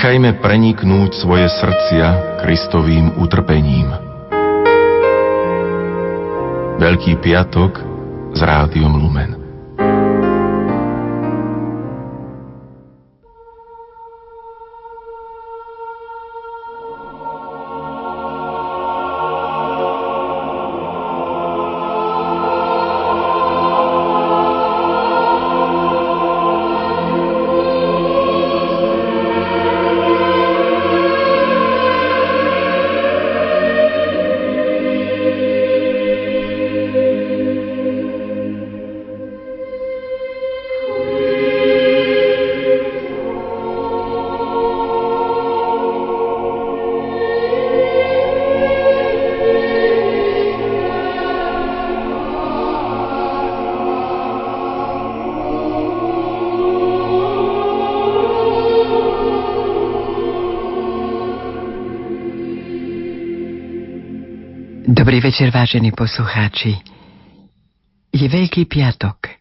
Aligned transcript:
Nechajme 0.00 0.40
preniknúť 0.40 1.12
svoje 1.12 1.44
srdcia 1.60 2.40
Kristovým 2.40 3.20
utrpením. 3.20 3.92
Veľký 6.80 7.20
piatok 7.20 7.84
s 8.32 8.40
rádiom 8.40 8.96
Lumen. 8.96 9.39
Večer, 65.30 65.54
vážení 65.54 65.94
poslucháči. 65.94 66.82
Je 68.10 68.26
Veľký 68.26 68.66
piatok. 68.66 69.38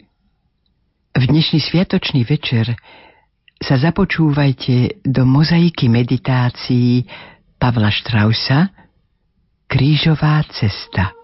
V 1.18 1.24
dnešný 1.26 1.58
sviatočný 1.58 2.22
večer 2.30 2.78
sa 3.58 3.74
započúvajte 3.74 5.02
do 5.02 5.26
mozaiky 5.26 5.90
meditácií 5.90 7.10
Pavla 7.58 7.90
Štrausa 7.90 8.70
Krížová 9.66 10.46
cesta. 10.54 11.19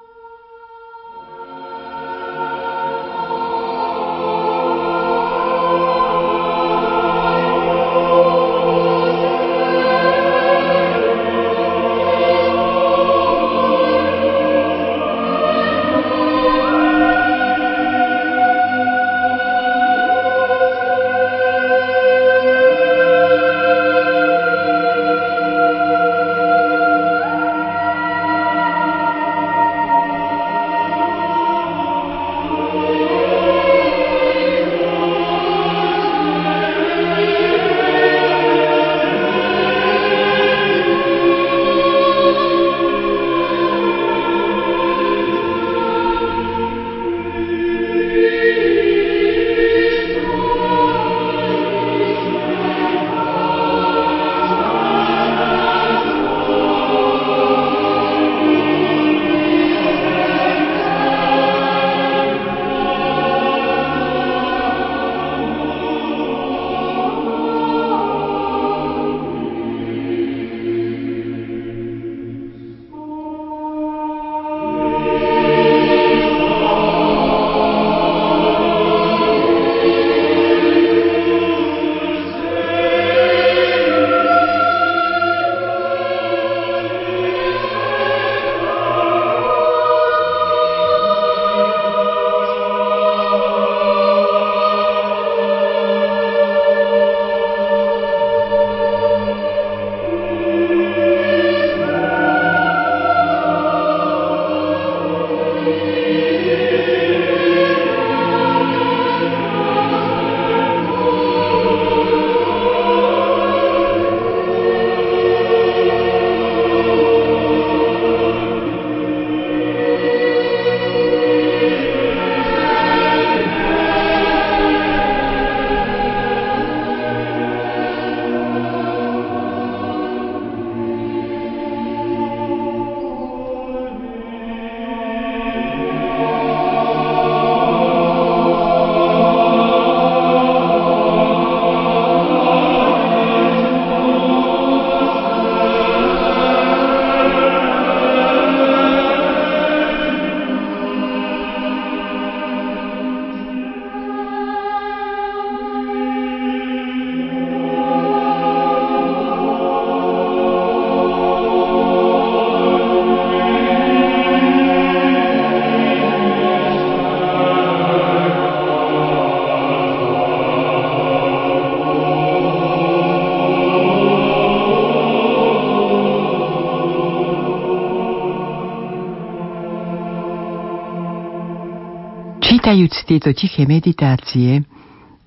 Čítajúc 182.75 183.07
tieto 183.07 183.31
tiché 183.31 183.63
meditácie, 183.63 184.59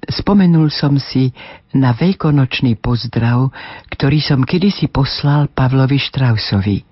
spomenul 0.04 0.68
som 0.68 1.00
si 1.00 1.32
na 1.72 1.96
veľkonočný 1.96 2.76
pozdrav, 2.76 3.48
ktorý 3.88 4.20
som 4.20 4.44
kedysi 4.44 4.92
poslal 4.92 5.48
Pavlovi 5.48 5.96
Štrausovi. 5.96 6.84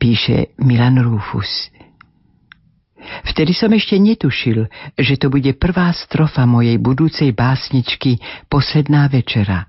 Píše 0.00 0.56
Milan 0.64 1.04
Rufus. 1.04 1.68
Vtedy 3.28 3.52
som 3.52 3.68
ešte 3.76 4.00
netušil, 4.00 4.64
že 4.96 5.20
to 5.20 5.28
bude 5.28 5.52
prvá 5.60 5.92
strofa 5.92 6.48
mojej 6.48 6.80
budúcej 6.80 7.36
básničky 7.36 8.16
Posledná 8.48 9.12
večera. 9.12 9.68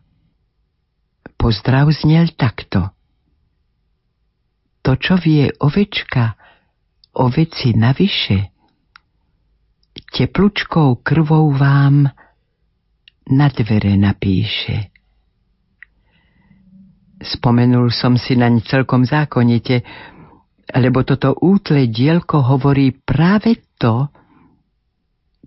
Pozdrav 1.36 1.92
znel 1.92 2.32
takto. 2.40 2.96
To, 4.88 4.96
čo 4.96 5.20
vie 5.20 5.52
ovečka, 5.60 6.40
oveci 7.12 7.76
navyše– 7.76 8.48
teplučkou 10.12 11.00
krvou 11.00 11.56
vám 11.56 12.12
na 13.31 13.48
dvere 13.48 13.96
napíše. 13.96 14.92
Spomenul 17.22 17.94
som 17.96 18.19
si 18.19 18.36
naň 18.36 18.60
celkom 18.68 19.08
zákonite, 19.08 19.86
lebo 20.75 21.08
toto 21.08 21.38
útle 21.40 21.88
dielko 21.88 22.44
hovorí 22.44 22.92
práve 22.92 23.63
to, 23.80 24.12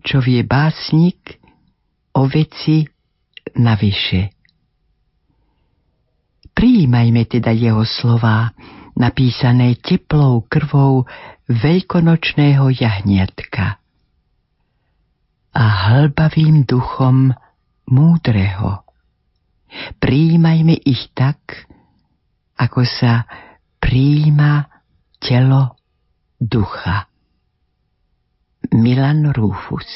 čo 0.01 0.25
vie 0.25 0.47
básnik 0.49 1.37
o 2.17 2.25
veci 2.25 2.89
navyše. 3.59 4.33
Prijímajme 6.55 7.27
teda 7.27 7.51
jeho 7.51 7.83
slová, 7.83 8.55
napísané 8.95 9.75
teplou 9.83 10.47
krvou 10.47 11.03
veľkonočného 11.51 12.71
jahniatka 12.71 13.84
a 15.55 15.65
hlbavým 15.89 16.67
duchom 16.67 17.31
múdreho. 17.87 18.83
Prijímajme 20.03 20.75
ich 20.83 21.15
tak, 21.15 21.71
ako 22.59 22.83
sa 22.87 23.27
prijíma 23.79 24.71
telo 25.23 25.79
ducha. 26.39 27.07
Milan 28.75 29.31
Rufus 29.31 29.87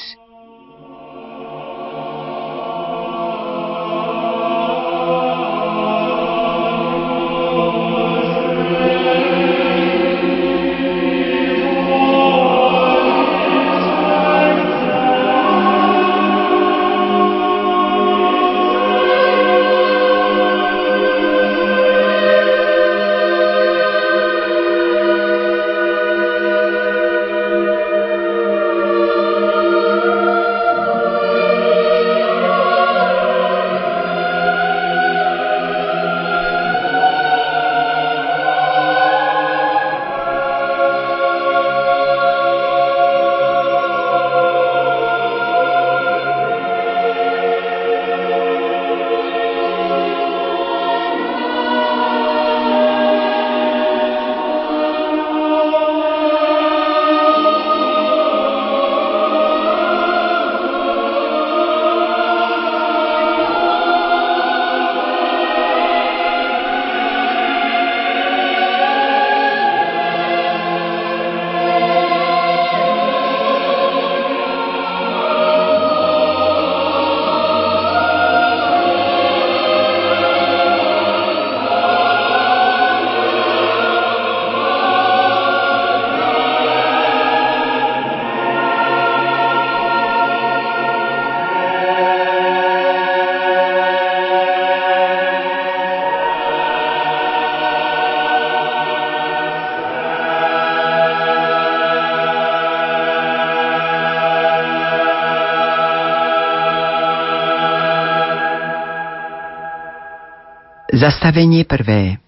Zastavenie 110.99 111.62
prvé. 111.62 112.19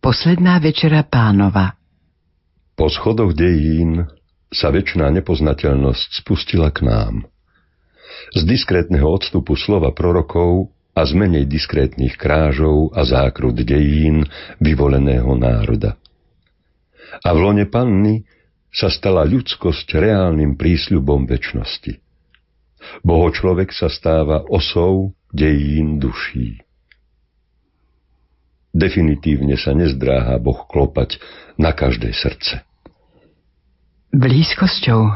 Posledná 0.00 0.56
večera 0.64 1.04
pánova. 1.04 1.76
Po 2.72 2.88
schodoch 2.88 3.36
dejín 3.36 4.08
sa 4.48 4.72
väčšiná 4.72 5.12
nepoznateľnosť 5.20 6.24
spustila 6.24 6.72
k 6.72 6.88
nám. 6.88 7.28
Z 8.32 8.48
diskrétneho 8.48 9.04
odstupu 9.04 9.60
slova 9.60 9.92
prorokov 9.92 10.72
a 10.96 11.04
z 11.04 11.12
menej 11.12 11.44
diskrétnych 11.44 12.16
krážov 12.16 12.96
a 12.96 13.04
zákrut 13.04 13.60
dejín 13.60 14.24
vyvoleného 14.56 15.36
národa. 15.36 16.00
A 17.20 17.28
v 17.36 17.44
lone 17.44 17.68
panny 17.68 18.24
sa 18.72 18.88
stala 18.88 19.20
ľudskosť 19.28 20.00
reálnym 20.00 20.56
prísľubom 20.56 21.28
väčnosti. 21.28 22.00
Boho 23.04 23.28
človek 23.28 23.68
sa 23.68 23.92
stáva 23.92 24.48
osou 24.48 25.12
dejín 25.28 26.00
duší. 26.00 26.69
Definitívne 28.70 29.58
sa 29.58 29.74
nezdráha 29.74 30.38
Boh 30.38 30.62
klopať 30.70 31.18
na 31.58 31.74
každé 31.74 32.14
srdce. 32.14 32.62
Blízkosťou 34.14 35.10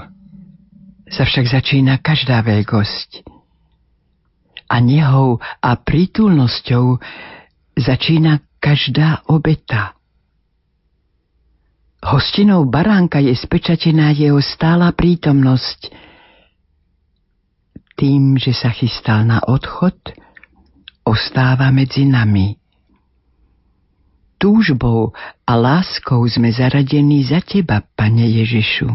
sa 1.06 1.22
však 1.22 1.46
začína 1.46 2.02
každá 2.02 2.42
veľkosť. 2.42 3.22
A 4.66 4.82
nehou 4.82 5.38
a 5.62 5.70
prítulnosťou 5.78 6.98
začína 7.78 8.42
každá 8.58 9.22
obeta. 9.30 9.94
Hostinou 12.02 12.66
baránka 12.66 13.22
je 13.22 13.38
spečatená 13.38 14.10
jeho 14.10 14.42
stála 14.42 14.90
prítomnosť. 14.90 15.94
Tým, 17.94 18.34
že 18.34 18.50
sa 18.50 18.74
chystá 18.74 19.22
na 19.22 19.38
odchod, 19.46 19.94
ostáva 21.06 21.70
medzi 21.70 22.02
nami 22.02 22.63
túžbou 24.36 25.14
a 25.44 25.52
láskou 25.56 26.24
sme 26.28 26.52
zaradení 26.52 27.24
za 27.24 27.40
Teba, 27.40 27.82
Pane 27.94 28.26
Ježišu. 28.28 28.90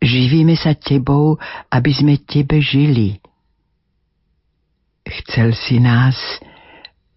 Živíme 0.00 0.56
sa 0.56 0.72
Tebou, 0.72 1.36
aby 1.68 1.90
sme 1.92 2.14
Tebe 2.24 2.62
žili. 2.64 3.20
Chcel 5.04 5.52
si 5.52 5.76
nás 5.76 6.16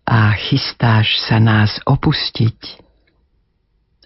a 0.04 0.36
chystáš 0.36 1.16
sa 1.24 1.40
nás 1.40 1.80
opustiť, 1.88 2.60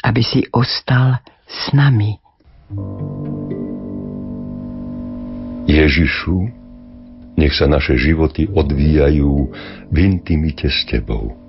aby 0.05 0.21
si 0.21 0.45
ostal 0.53 1.17
s 1.49 1.73
nami. 1.73 2.21
Ježišu, 5.65 6.37
nech 7.37 7.53
sa 7.57 7.65
naše 7.65 7.97
životy 7.97 8.45
odvíjajú 8.45 9.33
v 9.89 9.95
intimite 9.97 10.69
s 10.69 10.85
Tebou. 10.85 11.46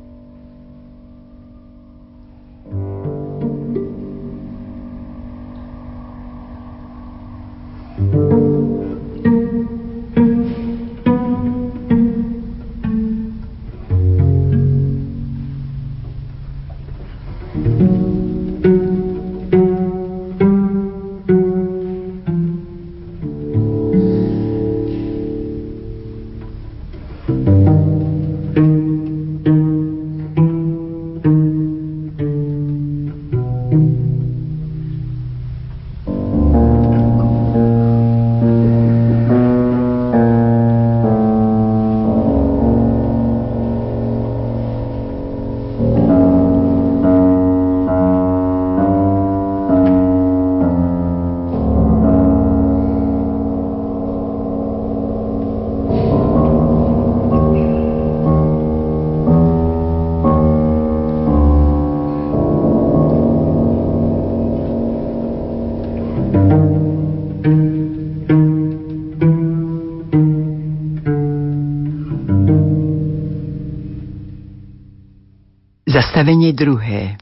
Zastavenie 76.19 76.51
druhé. 76.51 77.15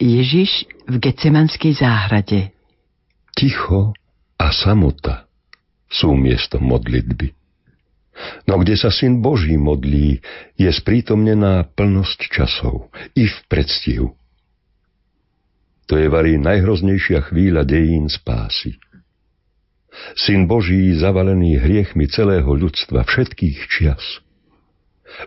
Ježiš 0.00 0.64
v 0.88 1.04
Gecemanskej 1.04 1.84
záhrade. 1.84 2.48
Ticho 3.36 3.92
a 4.40 4.48
samota 4.56 5.28
sú 5.84 6.16
miesto 6.16 6.56
modlitby. 6.56 7.28
No 8.48 8.56
kde 8.56 8.80
sa 8.80 8.88
Syn 8.88 9.20
Boží 9.20 9.60
modlí, 9.60 10.16
je 10.56 10.70
sprítomnená 10.72 11.68
plnosť 11.76 12.32
časov 12.32 12.88
i 13.12 13.28
v 13.28 13.36
predstihu. 13.52 14.16
To 15.84 16.00
je 16.00 16.08
varí 16.08 16.40
najhroznejšia 16.40 17.28
chvíľa 17.28 17.68
dejín 17.68 18.08
spásy. 18.08 18.80
Syn 20.16 20.48
Boží 20.48 20.96
zavalený 20.96 21.60
hriechmi 21.60 22.08
celého 22.08 22.48
ľudstva 22.48 23.04
všetkých 23.04 23.68
čias– 23.68 24.00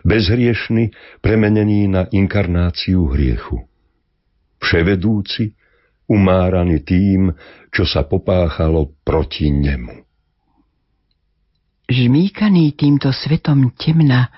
bezhriešný, 0.04 0.90
premenený 1.20 1.88
na 1.88 2.02
inkarnáciu 2.08 3.10
hriechu. 3.12 3.64
Vševedúci, 4.60 5.52
umáraný 6.08 6.84
tým, 6.84 7.32
čo 7.68 7.84
sa 7.84 8.04
popáchalo 8.04 8.96
proti 9.04 9.52
nemu. 9.52 10.04
Žmíkaný 11.84 12.72
týmto 12.80 13.12
svetom 13.12 13.76
temna, 13.76 14.32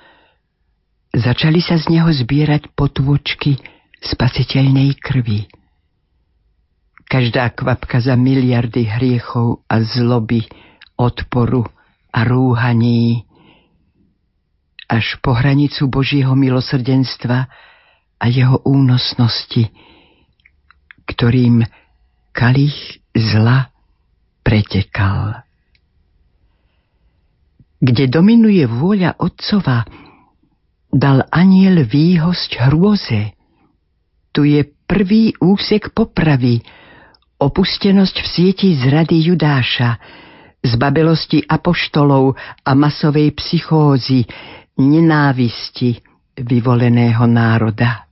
začali 1.15 1.62
sa 1.62 1.79
z 1.79 1.95
neho 1.95 2.11
zbierať 2.11 2.75
potôčky 2.75 3.55
spasiteľnej 4.03 4.99
krvi. 4.99 5.47
Každá 7.07 7.55
kvapka 7.55 8.03
za 8.03 8.19
miliardy 8.19 8.83
hriechov 8.91 9.62
a 9.71 9.79
zloby, 9.79 10.43
odporu 10.99 11.62
a 12.11 12.26
rúhaní 12.26 13.23
až 14.87 15.19
po 15.19 15.35
hranicu 15.35 15.90
Božieho 15.90 16.33
milosrdenstva 16.38 17.38
a 18.16 18.25
jeho 18.31 18.62
únosnosti, 18.64 19.69
ktorým 21.11 21.66
kalich 22.31 23.02
zla 23.12 23.71
pretekal. 24.47 25.43
Kde 27.83 28.09
dominuje 28.09 28.64
vôľa 28.64 29.21
Otcova, 29.21 29.85
dal 30.88 31.28
aniel 31.28 31.85
výhosť 31.85 32.50
hrôze. 32.71 33.37
Tu 34.33 34.57
je 34.57 34.62
prvý 34.88 35.37
úsek 35.43 35.93
popravy, 35.93 36.62
opustenosť 37.37 38.16
v 38.23 38.26
sieti 38.26 38.69
zrady 38.81 39.28
Judáša, 39.28 40.00
zbabelosti 40.64 41.45
apoštolov 41.45 42.33
a 42.64 42.71
masovej 42.73 43.37
psychózy, 43.37 44.25
nenávisti 44.76 45.97
vyvoleného 46.37 47.25
národa. 47.25 48.04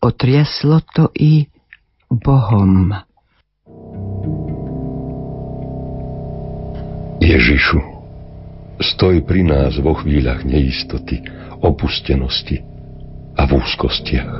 Otriaslo 0.00 0.80
to 0.96 1.12
i 1.20 1.44
Bohom. 2.08 2.96
Ježišu, 7.20 7.78
stoj 8.80 9.20
pri 9.28 9.44
nás 9.44 9.76
vo 9.76 9.92
chvíľach 9.92 10.48
neistoty, 10.48 11.20
opustenosti 11.60 12.64
a 13.36 13.44
v 13.44 13.50
úzkostiach. 13.60 14.32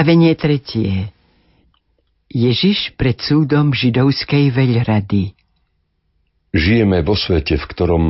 Zastavenie 0.00 0.32
tretie. 0.32 1.12
Ježiš 2.32 2.96
pred 2.96 3.20
súdom 3.20 3.76
židovskej 3.76 4.48
veľrady. 4.48 5.36
Žijeme 6.56 7.04
vo 7.04 7.12
svete, 7.12 7.60
v 7.60 7.64
ktorom 7.68 8.04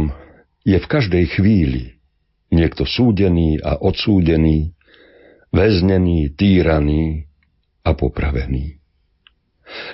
je 0.63 0.79
v 0.79 0.87
každej 0.87 1.35
chvíli 1.35 1.99
niekto 2.55 2.87
súdený 2.87 3.59
a 3.59 3.75
odsúdený, 3.83 4.71
väznený, 5.51 6.31
týraný 6.39 7.27
a 7.83 7.91
popravený. 7.91 8.79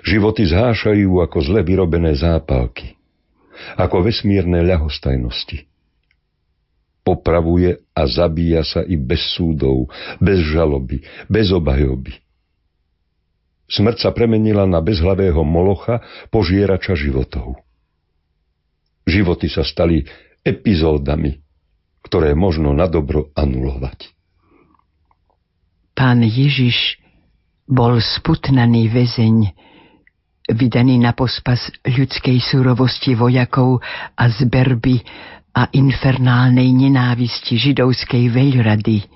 Životy 0.05 0.53
zhášajú 0.53 1.17
ako 1.17 1.38
zle 1.49 1.65
vyrobené 1.65 2.12
zápalky, 2.12 2.93
ako 3.81 4.05
vesmírne 4.05 4.61
ľahostajnosti 4.69 5.65
popravuje 7.06 7.86
a 7.94 8.02
zabíja 8.10 8.66
sa 8.66 8.82
i 8.82 8.98
bez 8.98 9.22
súdov, 9.38 9.86
bez 10.18 10.42
žaloby, 10.42 11.06
bez 11.30 11.54
obhajoby. 11.54 12.18
Smrť 13.70 13.96
sa 14.02 14.10
premenila 14.10 14.66
na 14.66 14.82
bezhlavého 14.82 15.46
molocha, 15.46 16.02
požierača 16.34 16.98
životov. 16.98 17.62
Životy 19.06 19.46
sa 19.46 19.62
stali 19.62 20.02
epizódami, 20.42 21.38
ktoré 22.02 22.34
možno 22.34 22.75
na 22.75 22.90
dobro 22.90 23.30
anulovať. 23.38 24.10
Pán 25.94 26.26
Ježiš 26.26 26.98
bol 27.66 27.98
sputnaný 27.98 28.90
väzeň, 28.90 29.50
vydaný 30.54 31.02
na 31.02 31.14
pospas 31.14 31.58
ľudskej 31.82 32.38
surovosti 32.38 33.18
vojakov 33.18 33.82
a 34.14 34.30
zberby 34.30 35.02
a 35.56 35.72
infernálnej 35.72 36.68
nenávisti 36.68 37.56
židovskej 37.56 38.28
veľrady. 38.28 39.08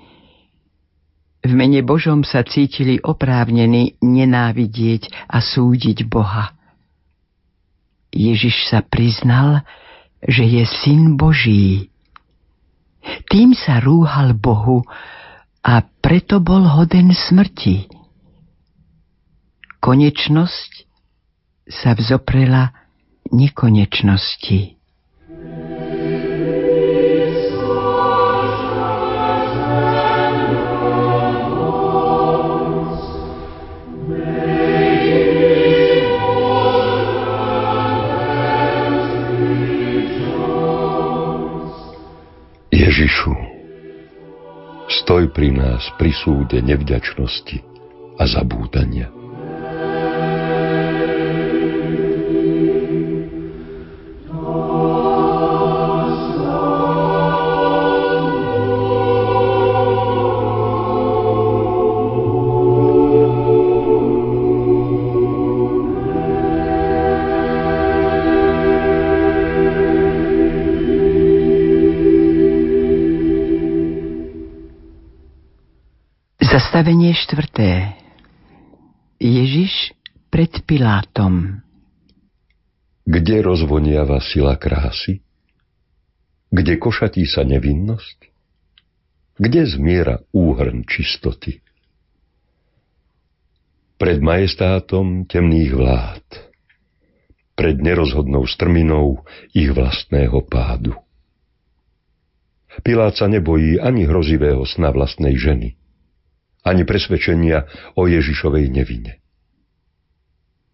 V 1.41 1.51
mene 1.53 1.85
Božom 1.85 2.25
sa 2.25 2.41
cítili 2.41 2.97
oprávnení 2.97 4.01
nenávidieť 4.01 5.29
a 5.29 5.37
súdiť 5.37 6.09
Boha. 6.09 6.57
Ježiš 8.09 8.73
sa 8.73 8.81
priznal, 8.81 9.61
že 10.25 10.41
je 10.45 10.65
syn 10.65 11.13
Boží. 11.17 11.93
Tým 13.29 13.53
sa 13.53 13.77
rúhal 13.81 14.33
Bohu 14.33 14.85
a 15.61 15.81
preto 16.01 16.41
bol 16.41 16.65
hoden 16.65 17.13
smrti. 17.13 17.89
Konečnosť 19.81 20.71
sa 21.69 21.97
vzoprela 21.97 22.73
nekonečnosti. 23.29 24.80
Ježišu, 43.01 43.33
stoj 44.85 45.33
pri 45.33 45.49
nás 45.49 45.81
pri 45.97 46.13
súde 46.13 46.61
nevďačnosti 46.61 47.57
a 48.21 48.29
zabúdania. 48.29 49.09
Zastavenie 76.81 77.13
štvrté. 77.13 77.93
Ježiš 79.21 79.93
pred 80.33 80.49
Pilátom. 80.65 81.61
Kde 83.05 83.37
rozvoniava 83.45 84.17
sila 84.17 84.57
krásy? 84.57 85.21
Kde 86.49 86.81
košatí 86.81 87.21
sa 87.29 87.45
nevinnosť? 87.45 88.17
Kde 89.37 89.61
zmiera 89.69 90.25
úhrn 90.33 90.81
čistoty? 90.89 91.61
Pred 94.01 94.17
majestátom 94.17 95.29
temných 95.29 95.77
vlád, 95.77 96.25
pred 97.61 97.77
nerozhodnou 97.77 98.41
strminou 98.49 99.21
ich 99.53 99.69
vlastného 99.69 100.41
pádu. 100.49 100.97
Pilát 102.81 103.13
sa 103.13 103.29
nebojí 103.29 103.77
ani 103.77 104.09
hrozivého 104.09 104.65
sna 104.65 104.89
vlastnej 104.89 105.37
ženy– 105.37 105.77
ani 106.61 106.85
presvedčenia 106.85 107.65
o 107.97 108.05
Ježišovej 108.05 108.65
nevine. 108.69 109.21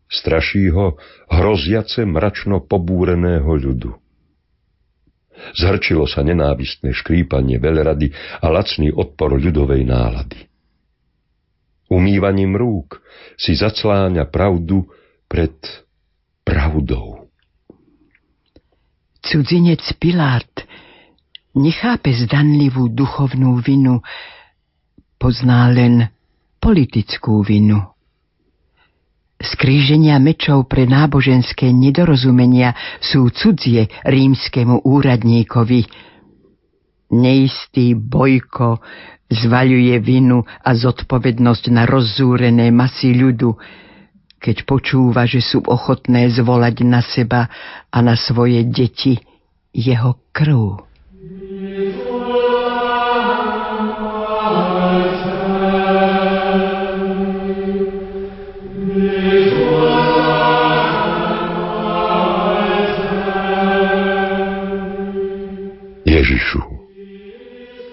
Straší 0.08 0.72
ho 0.72 0.96
hroziace 1.28 2.08
mračno 2.08 2.64
pobúreného 2.64 3.52
ľudu. 3.52 3.92
Zhrčilo 5.54 6.10
sa 6.10 6.26
nenávistné 6.26 6.96
škrípanie 6.96 7.62
veľrady 7.62 8.10
a 8.42 8.48
lacný 8.50 8.90
odpor 8.90 9.38
ľudovej 9.38 9.84
nálady. 9.86 10.48
Umývaním 11.88 12.58
rúk 12.58 13.00
si 13.40 13.56
zacláňa 13.56 14.28
pravdu 14.28 14.88
pred 15.30 15.56
pravdou. 16.44 17.32
Cudzinec 19.24 19.84
Pilát 20.00 20.48
nechápe 21.56 22.16
zdanlivú 22.16 22.92
duchovnú 22.92 23.60
vinu, 23.60 24.04
pozná 25.18 25.70
len 25.70 26.10
politickú 26.62 27.42
vinu. 27.46 27.82
Skríženia 29.38 30.18
mečov 30.18 30.66
pre 30.66 30.90
náboženské 30.90 31.70
nedorozumenia 31.70 32.74
sú 32.98 33.30
cudzie 33.30 33.86
rímskému 34.02 34.82
úradníkovi. 34.82 35.86
Neistý 37.14 37.94
bojko 37.94 38.82
zvaľuje 39.30 39.96
vinu 40.02 40.42
a 40.42 40.70
zodpovednosť 40.74 41.64
na 41.70 41.86
rozzúrené 41.86 42.74
masy 42.74 43.14
ľudu, 43.14 43.54
keď 44.42 44.66
počúva, 44.66 45.30
že 45.30 45.46
sú 45.46 45.62
ochotné 45.70 46.34
zvolať 46.34 46.76
na 46.82 47.06
seba 47.06 47.46
a 47.94 47.98
na 48.02 48.18
svoje 48.18 48.66
deti 48.66 49.22
jeho 49.70 50.18
krv. 50.34 50.87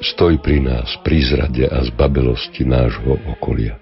Stoj 0.04 0.36
pri 0.44 0.60
nás 0.60 1.00
pri 1.00 1.24
zrade 1.24 1.64
a 1.64 1.80
zbabelosti 1.88 2.68
nášho 2.68 3.16
okolia. 3.32 3.80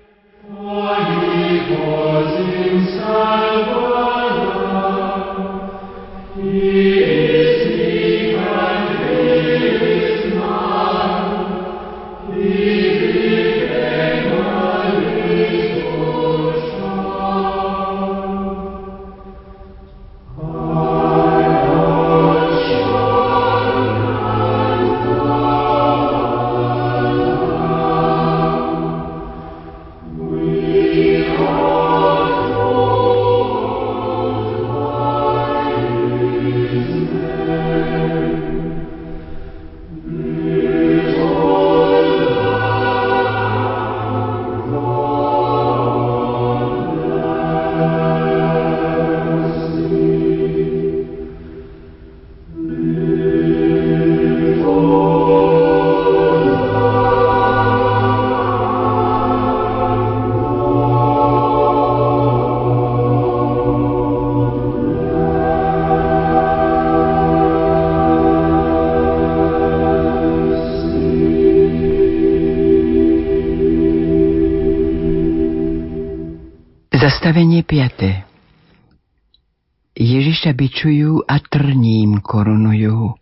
Zastavenie 77.32 77.64
5. 77.64 79.96
Ježiša 79.96 80.52
bičujú 80.52 81.24
a 81.24 81.40
trním 81.40 82.20
korunujú. 82.20 83.16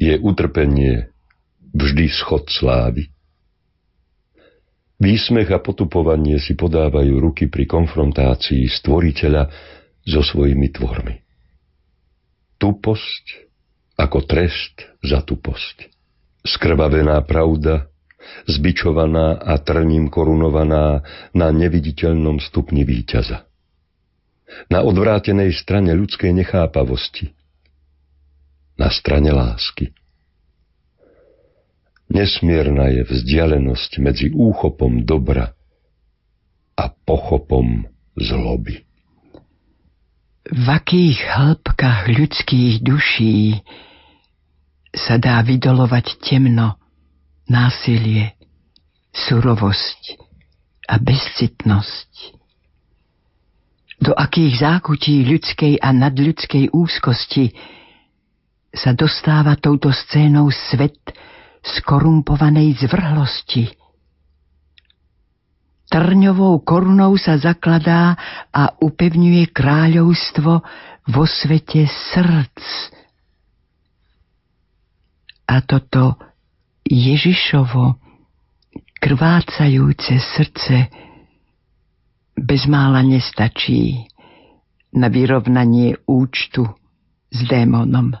Je 0.00 0.16
utrpenie 0.16 1.12
vždy 1.76 2.08
schod 2.08 2.48
slávy. 2.48 3.12
Výsmech 4.96 5.52
a 5.52 5.60
potupovanie 5.60 6.40
si 6.40 6.56
podávajú 6.56 7.20
ruky 7.20 7.52
pri 7.52 7.68
konfrontácii 7.68 8.64
stvoriteľa 8.64 9.52
so 10.08 10.24
svojimi 10.24 10.72
tvormi. 10.72 11.20
Tuposť 12.56 13.24
ako 14.00 14.24
trest 14.24 14.88
za 15.04 15.20
tuposť. 15.20 15.84
Skrvavená 16.48 17.20
pravda 17.28 17.92
zbičovaná 18.50 19.38
a 19.38 19.58
trním 19.62 20.10
korunovaná 20.10 21.02
na 21.32 21.48
neviditeľnom 21.54 22.42
stupni 22.42 22.82
víťaza. 22.82 23.46
Na 24.72 24.80
odvrátenej 24.82 25.52
strane 25.54 25.92
ľudskej 25.92 26.32
nechápavosti. 26.32 27.36
na 28.78 28.88
strane 28.94 29.34
lásky. 29.34 29.90
Nesmierna 32.08 32.88
je 32.94 33.02
vzdialenosť 33.04 33.90
medzi 34.00 34.30
úchopom 34.32 35.04
dobra 35.04 35.52
a 36.78 36.88
pochopom 36.88 37.84
zloby. 38.16 38.86
V 40.48 40.64
akých 40.64 41.18
hĺbkach 41.28 42.08
ľudských 42.08 42.80
duší 42.80 43.60
sa 44.96 45.20
dá 45.20 45.44
vydolovať 45.44 46.24
temno, 46.24 46.77
násilie, 47.48 48.36
surovosť 49.12 50.20
a 50.88 51.00
bezcitnosť. 51.00 52.38
Do 53.98 54.14
akých 54.14 54.62
zákutí 54.62 55.26
ľudskej 55.26 55.82
a 55.82 55.90
nadľudskej 55.90 56.70
úzkosti 56.70 57.50
sa 58.70 58.94
dostáva 58.94 59.58
touto 59.58 59.90
scénou 59.90 60.54
svet 60.54 61.02
skorumpovanej 61.66 62.86
zvrhlosti. 62.86 63.74
Trňovou 65.88 66.62
korunou 66.62 67.16
sa 67.16 67.40
zakladá 67.40 68.14
a 68.52 68.76
upevňuje 68.76 69.50
kráľovstvo 69.50 70.52
vo 71.08 71.24
svete 71.24 71.88
srdc. 71.88 72.60
A 75.48 75.64
toto 75.64 76.27
Ježišovo 76.88 78.00
krvácajúce 78.96 80.16
srdce 80.18 80.88
bezmála 82.32 83.04
nestačí 83.04 84.08
na 84.96 85.12
vyrovnanie 85.12 86.00
účtu 86.08 86.64
s 87.28 87.38
démonom. 87.44 88.16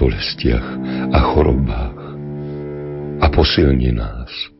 Bolestiach 0.00 0.68
a 1.12 1.20
chorobách 1.20 2.00
a 3.20 3.28
posilni 3.28 3.92
nás. 3.92 4.59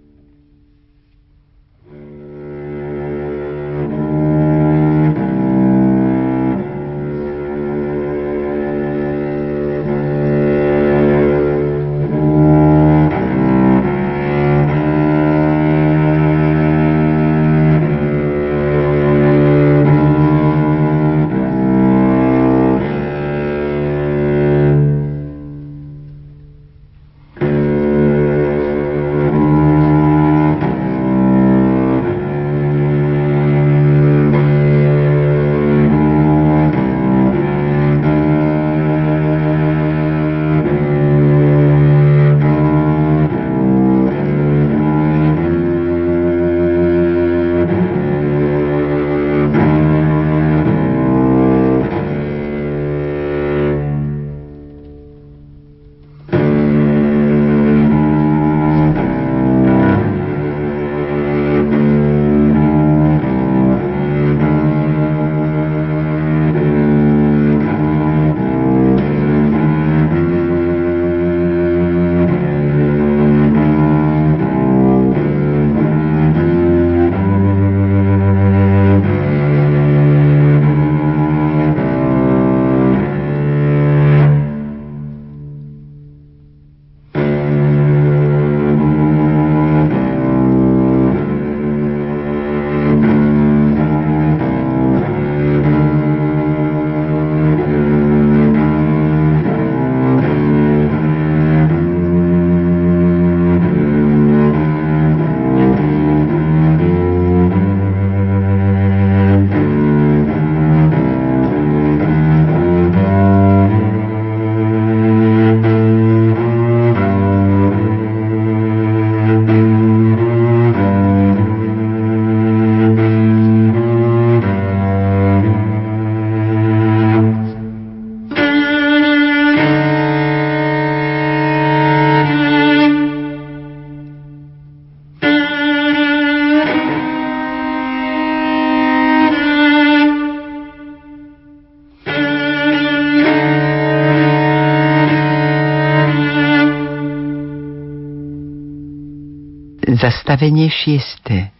Zastavenie 150.40 150.72
šieste. 150.72 151.52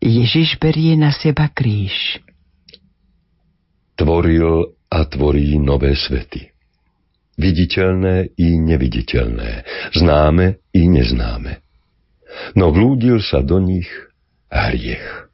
Ježiš 0.00 0.56
berie 0.56 0.96
na 0.96 1.12
seba 1.12 1.52
kríž. 1.52 2.24
Tvoril 4.00 4.72
a 4.88 5.04
tvorí 5.04 5.60
nové 5.60 5.92
svety. 5.92 6.40
Viditeľné 7.36 8.32
i 8.40 8.56
neviditeľné, 8.56 9.60
známe 9.92 10.64
i 10.72 10.88
neznáme. 10.88 11.60
No 12.56 12.72
vlúdil 12.72 13.20
sa 13.20 13.44
do 13.44 13.60
nich 13.60 13.92
hriech. 14.48 15.28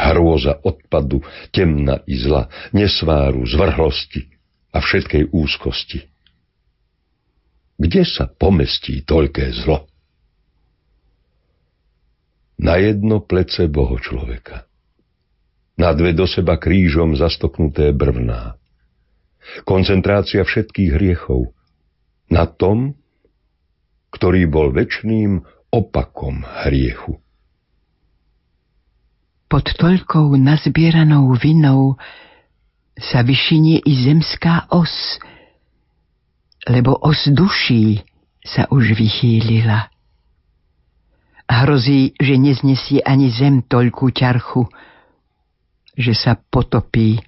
Hrôza 0.00 0.56
odpadu, 0.64 1.20
temna 1.52 2.00
i 2.08 2.16
zla, 2.16 2.48
nesváru, 2.72 3.44
zvrhlosti 3.44 4.24
a 4.72 4.80
všetkej 4.80 5.36
úzkosti. 5.36 6.00
Kde 7.76 8.08
sa 8.08 8.24
pomestí 8.24 9.04
toľké 9.04 9.52
zlo? 9.52 9.89
Na 12.60 12.76
jedno 12.76 13.24
plece 13.24 13.72
boho 13.72 13.96
človeka. 13.96 14.68
Na 15.80 15.96
dve 15.96 16.12
do 16.12 16.28
seba 16.28 16.60
krížom 16.60 17.16
zastoknuté 17.16 17.96
brvná. 17.96 18.60
Koncentrácia 19.64 20.44
všetkých 20.44 20.90
hriechov 20.92 21.56
na 22.28 22.44
tom, 22.44 22.92
ktorý 24.12 24.44
bol 24.44 24.76
väčšným 24.76 25.40
opakom 25.72 26.44
hriechu. 26.68 27.16
Pod 29.50 29.66
toľkou 29.66 30.36
nazbieranou 30.36 31.32
vinou 31.34 31.98
sa 32.94 33.24
vyšinie 33.24 33.82
i 33.82 33.92
zemská 34.04 34.68
os, 34.70 35.18
lebo 36.68 36.94
os 37.00 37.24
duší 37.26 38.04
sa 38.44 38.68
už 38.68 38.94
vychýlila. 38.94 39.90
Hrozí, 41.50 42.14
že 42.14 42.38
neznesie 42.38 43.02
ani 43.02 43.34
zem 43.34 43.66
toľkú 43.66 44.14
ťarchu, 44.14 44.70
že 45.98 46.14
sa 46.14 46.38
potopí 46.38 47.18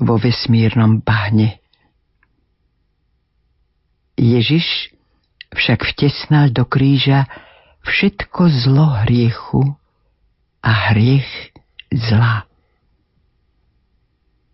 vo 0.00 0.16
vesmírnom 0.16 1.04
bahne. 1.04 1.60
Ježiš 4.16 4.96
však 5.52 5.84
vtesnal 5.84 6.48
do 6.48 6.64
kríža 6.64 7.28
všetko 7.84 8.42
zlo 8.64 9.04
hriechu 9.04 9.76
a 10.64 10.70
hriech 10.90 11.28
zla. 11.92 12.48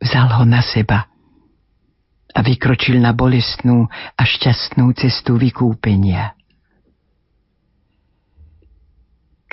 Vzal 0.02 0.28
ho 0.36 0.44
na 0.44 0.60
seba 0.60 1.08
a 2.34 2.38
vykročil 2.42 2.98
na 2.98 3.14
bolestnú 3.14 3.86
a 4.18 4.22
šťastnú 4.26 4.90
cestu 4.98 5.38
vykúpenia. 5.38 6.34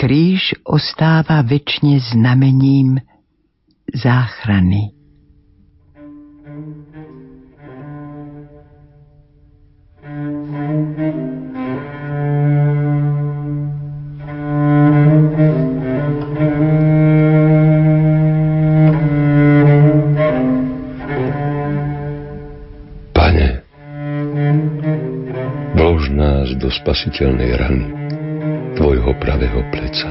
Kríž 0.02 0.58
ostáva 0.66 1.46
väčšine 1.46 2.02
znamením 2.02 2.98
záchrany. 3.94 4.98
spasiteľnej 26.72 27.52
rany 27.60 28.20
tvojho 28.75 29.13
pravého 29.19 29.63
pleca. 29.71 30.07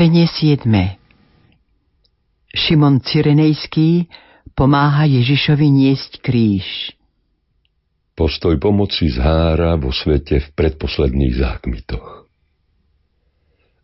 Zastavenie 0.00 0.32
7. 0.32 0.64
Šimon 2.56 3.04
Cyrenejský 3.04 4.08
pomáha 4.56 5.04
Ježišovi 5.04 5.68
niesť 5.68 6.24
kríž. 6.24 6.96
Postoj 8.16 8.56
pomoci 8.56 9.12
zhára 9.12 9.76
vo 9.76 9.92
svete 9.92 10.40
v 10.40 10.48
predposledných 10.56 11.44
zákmitoch. 11.44 12.32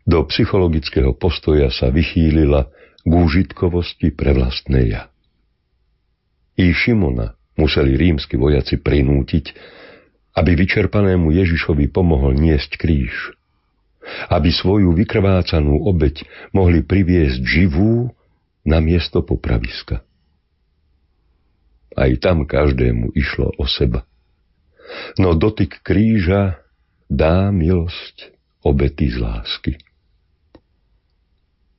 Do 0.09 0.25
psychologického 0.33 1.13
postoja 1.13 1.69
sa 1.69 1.93
vychýlila 1.93 2.65
k 3.05 3.11
úžitkovosti 3.13 4.09
pre 4.17 4.33
vlastné 4.33 4.89
ja. 4.89 5.13
I 6.57 6.73
Šimona 6.73 7.37
museli 7.61 7.93
rímsky 7.93 8.41
vojaci 8.41 8.81
prinútiť, 8.81 9.53
aby 10.33 10.65
vyčerpanému 10.65 11.29
Ježišovi 11.29 11.93
pomohol 11.93 12.33
niesť 12.41 12.73
kríž 12.81 13.36
aby 14.31 14.49
svoju 14.51 14.93
vykrvácanú 14.95 15.83
obeď 15.87 16.23
mohli 16.55 16.83
priviesť 16.83 17.41
živú 17.43 18.11
na 18.67 18.83
miesto 18.83 19.23
popraviska. 19.23 20.03
Aj 21.97 22.11
tam 22.21 22.45
každému 22.45 23.15
išlo 23.17 23.55
o 23.57 23.65
seba. 23.65 24.05
No 25.17 25.33
dotyk 25.33 25.81
kríža 25.81 26.61
dá 27.09 27.49
milosť 27.49 28.35
obety 28.63 29.09
z 29.11 29.17
lásky. 29.23 29.73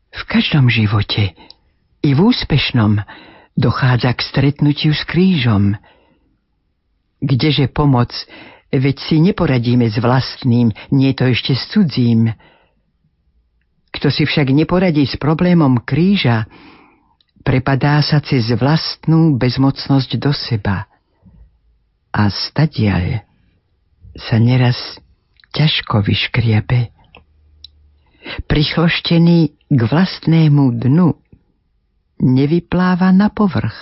V 0.08 0.22
každom 0.26 0.66
živote, 0.72 1.36
i 2.02 2.10
v 2.10 2.18
úspešnom, 2.18 2.98
dochádza 3.54 4.16
k 4.16 4.20
stretnutiu 4.24 4.90
s 4.96 5.04
krížom. 5.06 5.78
Kdeže 7.22 7.70
pomoc 7.70 8.10
veď 8.72 8.96
si 9.00 9.16
neporadíme 9.20 9.88
s 9.88 9.96
vlastným, 9.96 10.72
nie 10.92 11.12
to 11.16 11.28
ešte 11.28 11.56
s 11.56 11.64
cudzím. 11.72 12.32
Kto 13.88 14.12
si 14.12 14.28
však 14.28 14.52
neporadí 14.52 15.08
s 15.08 15.16
problémom 15.16 15.80
kríža, 15.82 16.44
prepadá 17.40 18.04
sa 18.04 18.20
cez 18.20 18.52
vlastnú 18.52 19.40
bezmocnosť 19.40 20.10
do 20.20 20.30
seba. 20.36 20.84
A 22.12 22.28
stadiaľ 22.28 23.24
sa 24.18 24.36
neraz 24.36 24.76
ťažko 25.56 26.04
vyškriabe. 26.04 26.92
Prichloštený 28.44 29.56
k 29.72 29.80
vlastnému 29.80 30.76
dnu 30.76 31.16
nevypláva 32.20 33.08
na 33.14 33.32
povrch. 33.32 33.76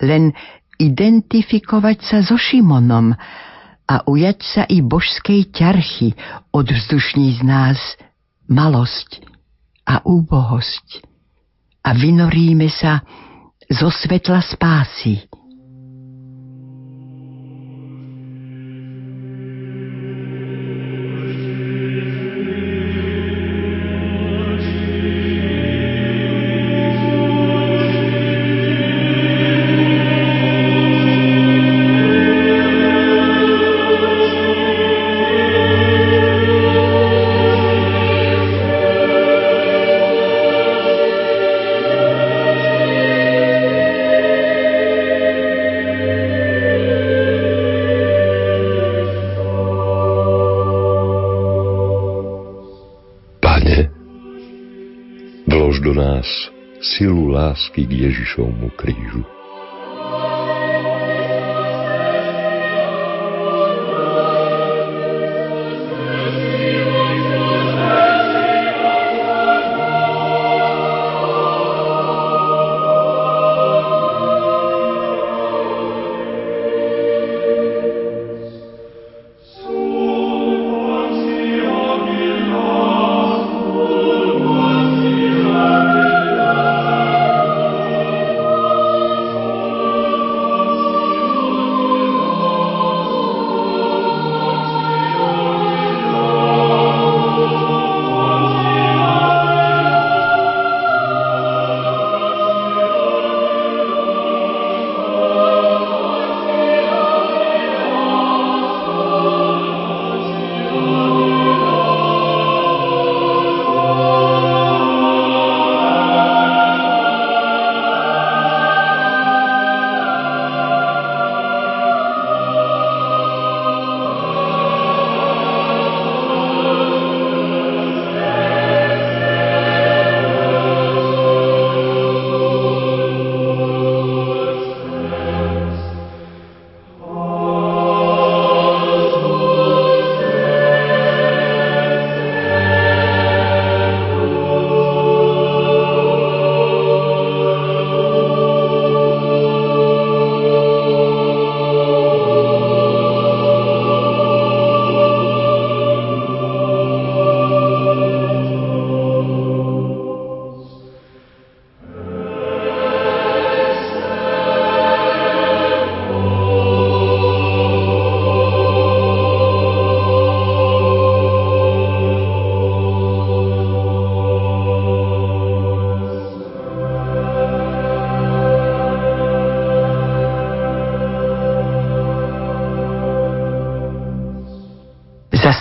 Len 0.00 0.36
identifikovať 0.80 1.98
sa 2.00 2.18
so 2.24 2.40
Šimonom 2.40 3.12
a 3.84 3.94
ujať 4.08 4.38
sa 4.40 4.62
i 4.64 4.80
božskej 4.80 5.52
ťarchy 5.52 6.16
od 6.56 6.64
vzdušní 6.64 7.36
z 7.36 7.40
nás 7.44 7.78
malosť 8.48 9.20
a 9.84 10.00
úbohosť 10.00 11.04
a 11.84 11.90
vynoríme 11.92 12.70
sa 12.72 13.04
zo 13.68 13.92
svetla 13.92 14.40
spásy. 14.42 15.28
Silu 57.60 57.70
lásky 57.70 57.86
k 57.86 57.92
Ježišovmu 57.92 58.72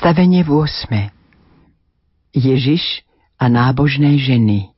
Zastavenie 0.10 0.42
v 0.42 0.66
8. 0.66 2.34
Ježiš 2.34 3.06
a 3.38 3.46
nábožné 3.46 4.18
ženy. 4.18 4.74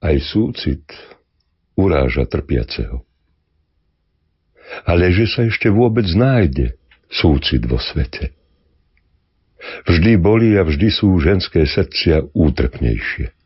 Aj 0.00 0.16
súcit 0.24 0.88
uráža 1.76 2.24
trpiaceho. 2.24 3.04
Ale 4.88 5.12
že 5.12 5.28
sa 5.28 5.44
ešte 5.44 5.68
vôbec 5.68 6.08
nájde 6.16 6.80
súcit 7.12 7.60
vo 7.68 7.76
svete. 7.76 8.32
Vždy 9.84 10.16
boli 10.16 10.56
a 10.56 10.64
vždy 10.64 10.88
sú 10.88 11.12
ženské 11.20 11.68
srdcia 11.68 12.32
útrpnejšie. 12.32 13.36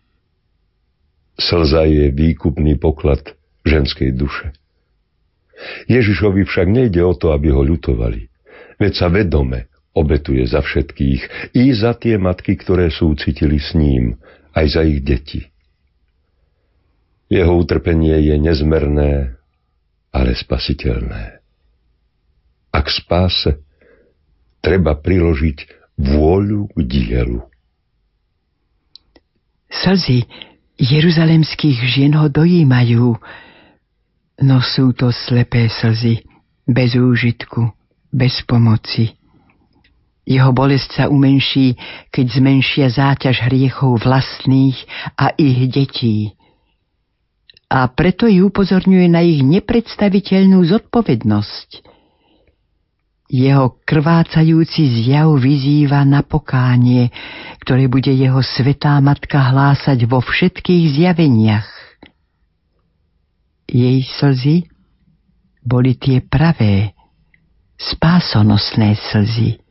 Slza 1.34 1.82
je 1.90 2.14
výkupný 2.14 2.78
poklad 2.78 3.26
ženskej 3.66 4.14
duše. 4.14 4.54
Ježišovi 5.90 6.46
však 6.46 6.70
nejde 6.70 7.02
o 7.02 7.10
to, 7.18 7.34
aby 7.34 7.50
ho 7.50 7.66
ľutovali, 7.66 8.30
veď 8.78 8.92
sa 8.94 9.10
vedome 9.10 9.66
obetuje 9.96 10.46
za 10.46 10.62
všetkých, 10.62 11.52
i 11.56 11.64
za 11.74 11.98
tie 11.98 12.16
matky, 12.16 12.54
ktoré 12.54 12.90
súcitili 12.90 13.58
s 13.58 13.74
ním, 13.74 14.18
aj 14.54 14.66
za 14.70 14.82
ich 14.86 15.02
deti. 15.02 15.50
Jeho 17.30 17.54
utrpenie 17.58 18.18
je 18.26 18.36
nezmerné, 18.38 19.38
ale 20.10 20.30
spasiteľné. 20.34 21.38
A 22.70 22.78
k 22.82 22.88
spáse 22.90 23.50
treba 24.58 24.98
priložiť 24.98 25.58
vôľu 25.98 26.70
k 26.74 26.78
dielu. 26.86 27.40
Slzy 29.70 30.26
jeruzalemských 30.80 31.78
žien 31.86 32.16
ho 32.18 32.26
dojímajú, 32.26 33.14
no 34.42 34.56
sú 34.64 34.90
to 34.96 35.14
slepé 35.14 35.70
slzy, 35.70 36.26
bez 36.66 36.98
úžitku, 36.98 37.70
bez 38.10 38.42
pomoci. 38.48 39.19
Jeho 40.30 40.54
bolesť 40.54 40.90
sa 40.94 41.04
umenší, 41.10 41.74
keď 42.14 42.38
zmenšia 42.38 42.86
záťaž 42.86 43.50
hriechov 43.50 43.98
vlastných 43.98 44.78
a 45.18 45.34
ich 45.34 45.66
detí. 45.66 46.38
A 47.66 47.90
preto 47.90 48.30
ju 48.30 48.46
upozorňuje 48.46 49.10
na 49.10 49.26
ich 49.26 49.42
nepredstaviteľnú 49.42 50.62
zodpovednosť. 50.70 51.82
Jeho 53.30 53.78
krvácajúci 53.82 55.02
zjav 55.02 55.34
vyzýva 55.38 56.02
na 56.06 56.22
pokánie, 56.22 57.10
ktoré 57.62 57.90
bude 57.90 58.10
jeho 58.10 58.42
svetá 58.42 58.98
matka 59.02 59.38
hlásať 59.38 59.98
vo 60.06 60.22
všetkých 60.22 60.98
zjaveniach. 60.98 61.70
Jej 63.70 64.02
slzy 64.18 64.56
boli 65.62 65.94
tie 65.94 66.22
pravé, 66.22 66.94
spásonosné 67.78 68.98
slzy. 69.10 69.62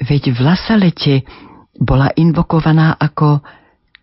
Veď 0.00 0.32
v 0.32 0.38
Lasalete 0.40 1.14
bola 1.76 2.08
invokovaná 2.16 2.96
ako 2.96 3.44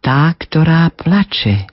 tá, 0.02 0.32
ktorá 0.38 0.94
plače. 0.94 1.68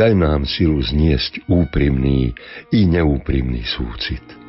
Daj 0.00 0.16
nám 0.16 0.48
silu 0.48 0.80
zniesť 0.80 1.44
úprimný 1.44 2.32
i 2.72 2.88
neúprimný 2.88 3.60
súcit. 3.68 4.39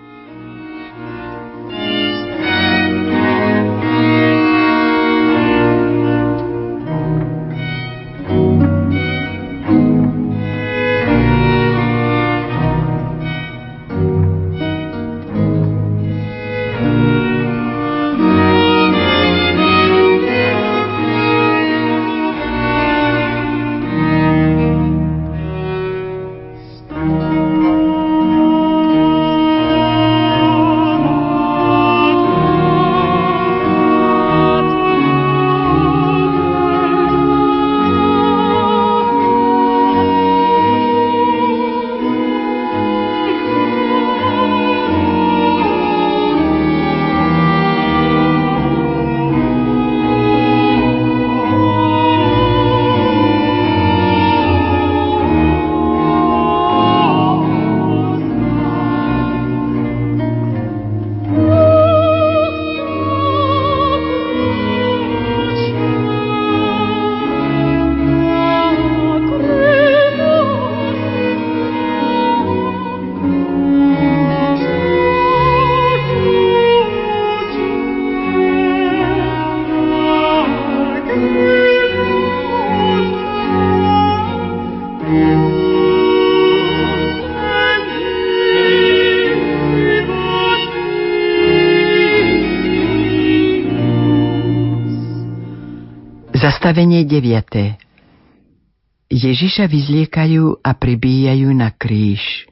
Zastavenie 96.72 97.03
9. 97.03 99.11
Ježiša 99.11 99.67
vyzliekajú 99.67 100.63
a 100.63 100.72
pribíjajú 100.72 101.51
na 101.51 101.76
kríž. 101.76 102.47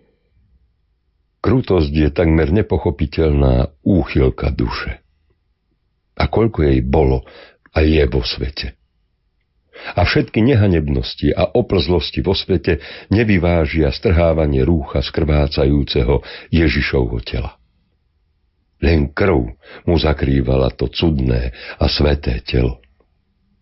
Krutosť 1.39 1.88
je 1.88 2.11
takmer 2.11 2.51
nepochopiteľná 2.51 3.72
úchylka 3.80 4.51
duše. 4.51 4.99
A 6.20 6.28
koľko 6.28 6.67
jej 6.67 6.84
bolo 6.84 7.24
a 7.72 7.80
je 7.80 8.03
vo 8.11 8.20
svete. 8.20 8.76
A 9.95 10.03
všetky 10.03 10.43
nehanebnosti 10.43 11.32
a 11.32 11.55
oplzlosti 11.55 12.20
vo 12.20 12.36
svete 12.36 12.84
nevyvážia 13.15 13.88
strhávanie 13.88 14.67
rúcha 14.67 14.99
skrvácajúceho 14.99 16.28
Ježišovho 16.51 17.24
tela. 17.24 17.55
Len 18.84 19.15
krv 19.15 19.55
mu 19.88 19.95
zakrývala 19.95 20.76
to 20.76 20.91
cudné 20.91 21.55
a 21.80 21.88
sveté 21.88 22.43
telo. 22.43 22.84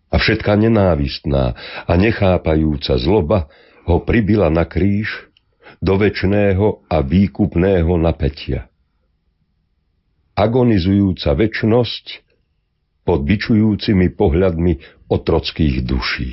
A 0.08 0.16
všetká 0.16 0.56
nenávistná 0.56 1.52
a 1.84 1.92
nechápajúca 2.00 2.96
zloba 2.96 3.52
ho 3.84 4.00
pribila 4.04 4.48
na 4.48 4.64
kríž 4.64 5.28
do 5.84 6.00
väčšného 6.00 6.88
a 6.88 6.96
výkupného 7.04 7.92
napätia. 8.00 8.68
Agonizujúca 10.32 11.34
väčnosť 11.34 12.24
pod 13.04 13.24
bičujúcimi 13.24 14.12
pohľadmi 14.12 14.72
otrockých 15.08 15.76
duší. 15.82 16.32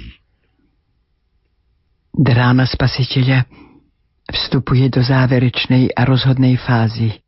Dráma 2.16 2.64
spasiteľa 2.64 3.48
vstupuje 4.32 4.88
do 4.88 5.04
záverečnej 5.04 5.92
a 5.92 6.02
rozhodnej 6.08 6.56
fázy, 6.56 7.20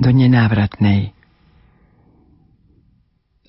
do 0.00 0.10
nenávratnej. 0.10 1.14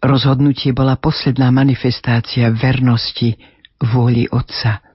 Rozhodnutie 0.01 0.73
bola 0.73 0.97
posledná 0.97 1.53
manifestácia 1.53 2.49
vernosti 2.49 3.37
vôli 3.77 4.25
Otca– 4.29 4.81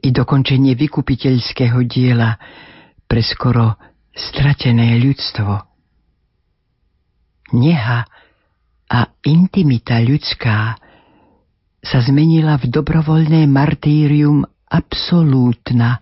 i 0.00 0.08
dokončenie 0.08 0.72
vykupiteľského 0.76 1.84
diela 1.84 2.40
pre 3.04 3.20
skoro 3.20 3.76
stratené 4.16 4.96
ľudstvo. 4.96 5.52
Neha 7.56 8.00
a 8.90 8.98
intimita 9.26 10.00
ľudská 10.00 10.78
sa 11.80 11.98
zmenila 12.04 12.56
v 12.60 12.70
dobrovoľné 12.70 13.48
martýrium 13.48 14.44
absolútna, 14.70 16.00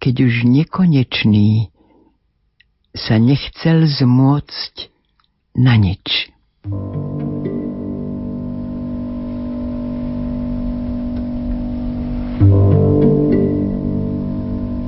keď 0.00 0.14
už 0.26 0.34
nekonečný 0.48 1.70
sa 2.96 3.20
nechcel 3.22 3.86
zmôcť 3.86 4.90
na 5.54 5.78
nič. 5.78 6.32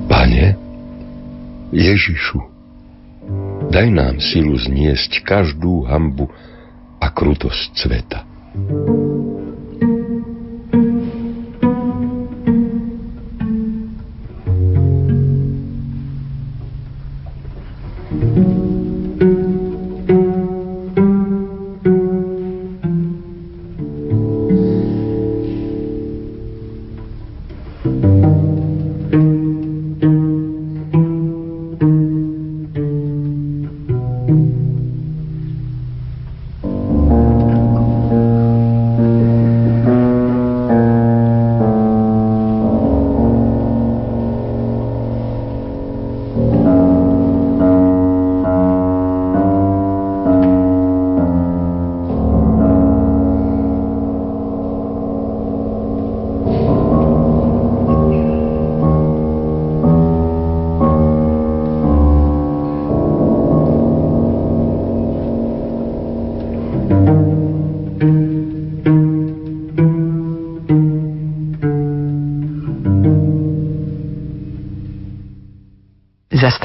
Pane, 0.09 0.45
Ježišu, 1.73 2.39
daj 3.73 3.87
nám 3.89 4.21
silu 4.21 4.57
zniesť 4.57 5.25
každú 5.25 5.85
hambu 5.89 6.29
a 7.01 7.07
krutosť 7.09 7.69
sveta. 7.77 8.19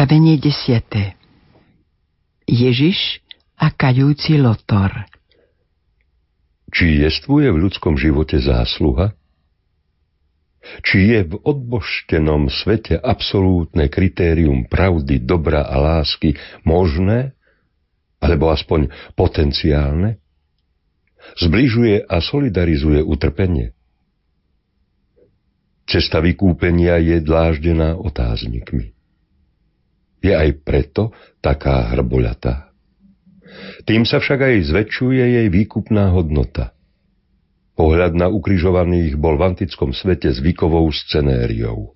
Zastavenie 0.08 0.40
desiate. 0.40 1.20
Ježiš 2.48 3.20
a 3.60 3.68
kajúci 3.68 4.40
lotor. 4.40 5.04
Či 6.72 7.04
jestvuje 7.04 7.52
v 7.52 7.68
ľudskom 7.68 8.00
živote 8.00 8.40
zásluha? 8.40 9.12
Či 10.80 11.12
je 11.12 11.20
v 11.28 11.34
odboštenom 11.44 12.48
svete 12.48 12.96
absolútne 12.96 13.92
kritérium 13.92 14.64
pravdy, 14.64 15.20
dobra 15.20 15.68
a 15.68 15.76
lásky 15.76 16.40
možné? 16.64 17.36
Alebo 18.16 18.48
aspoň 18.48 18.88
potenciálne? 19.12 20.16
Zbližuje 21.36 22.00
a 22.08 22.16
solidarizuje 22.24 23.04
utrpenie? 23.04 23.76
Cesta 25.84 26.24
vykúpenia 26.24 26.96
je 26.96 27.20
dláždená 27.20 27.92
otáznikmi. 28.00 28.96
Je 30.18 30.34
aj 30.34 30.50
preto 30.66 31.14
taká 31.38 31.94
hrboľatá. 31.94 32.68
Tým 33.86 34.04
sa 34.04 34.18
však 34.18 34.38
aj 34.42 34.54
zväčšuje 34.70 35.22
jej 35.22 35.48
výkupná 35.48 36.10
hodnota. 36.12 36.74
Pohľad 37.78 38.18
na 38.18 38.26
ukrižovaných 38.26 39.14
bol 39.14 39.38
v 39.38 39.54
antickom 39.54 39.94
svete 39.94 40.34
zvykovou 40.34 40.90
scenériou. 40.90 41.94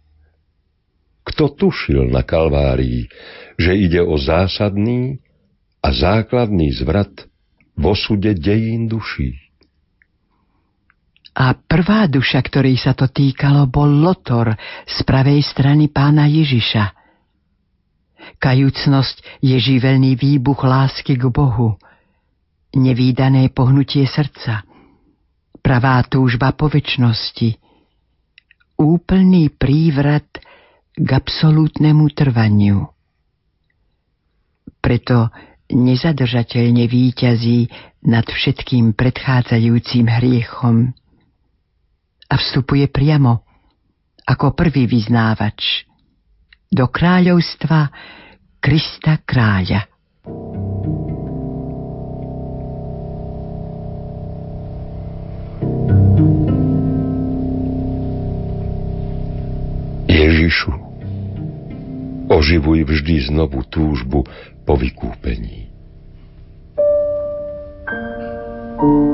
Kto 1.26 1.54
tušil 1.54 2.06
na 2.10 2.22
Kalvárii, 2.22 3.10
že 3.58 3.74
ide 3.74 4.02
o 4.02 4.14
zásadný 4.18 5.22
a 5.82 5.90
základný 5.90 6.70
zvrat 6.78 7.10
v 7.74 7.82
osude 7.82 8.34
dejín 8.38 8.86
duší? 8.86 9.38
A 11.32 11.56
prvá 11.56 12.06
duša, 12.06 12.44
ktorej 12.44 12.78
sa 12.78 12.92
to 12.92 13.08
týkalo, 13.08 13.66
bol 13.66 13.88
Lotor 13.88 14.54
z 14.84 14.98
pravej 15.02 15.42
strany 15.42 15.90
pána 15.90 16.30
Ježiša– 16.30 16.84
Kajúcnosť 18.42 19.42
je 19.42 19.56
živelný 19.58 20.18
výbuch 20.18 20.62
lásky 20.66 21.18
k 21.18 21.30
Bohu, 21.30 21.78
nevýdané 22.74 23.52
pohnutie 23.52 24.08
srdca, 24.08 24.64
pravá 25.62 26.02
túžba 26.08 26.50
po 26.56 26.66
väčšnosti, 26.66 27.54
úplný 28.80 29.52
prívrat 29.52 30.26
k 30.92 31.08
absolútnemu 31.08 32.04
trvaniu. 32.12 32.90
Preto 34.82 35.30
nezadržateľne 35.70 36.84
výťazí 36.90 37.70
nad 38.10 38.26
všetkým 38.26 38.98
predchádzajúcim 38.98 40.10
hriechom 40.10 40.90
a 42.26 42.34
vstupuje 42.34 42.90
priamo 42.90 43.46
ako 44.26 44.52
prvý 44.58 44.90
vyznávač 44.90 45.86
do 46.72 46.88
kráľovstva 46.88 47.92
Krista 48.64 49.20
kráľa. 49.28 49.84
Ježišu, 60.08 60.72
oživuj 62.32 62.88
vždy 62.88 63.28
znovu 63.28 63.60
túžbu 63.68 64.24
po 64.64 64.74
vykúpení. 64.80 65.68
thank 68.82 69.10
you 69.10 69.11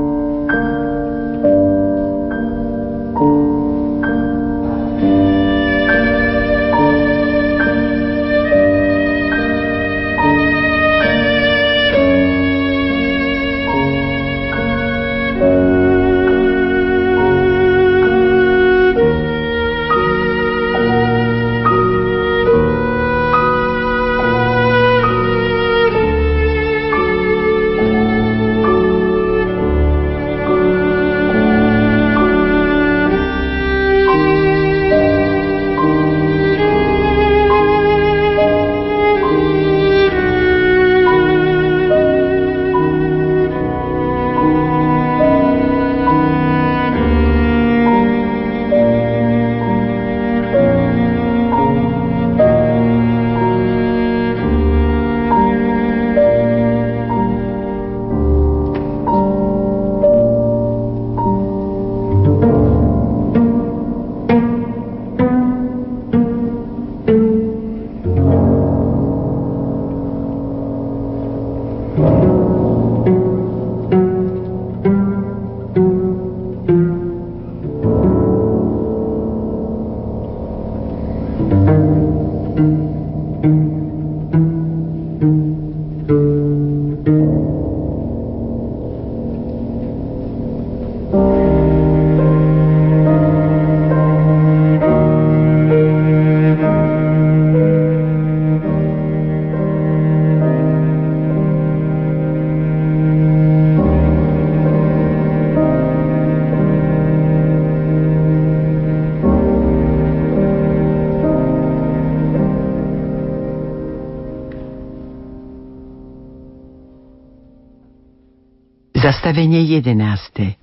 Zastavenie 119.39 119.71
jedenáste. 119.71 120.59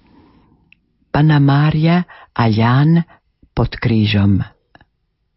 Pana 1.09 1.41
Mária 1.41 2.05
a 2.37 2.45
Ján 2.45 3.09
pod 3.57 3.73
krížom. 3.73 4.45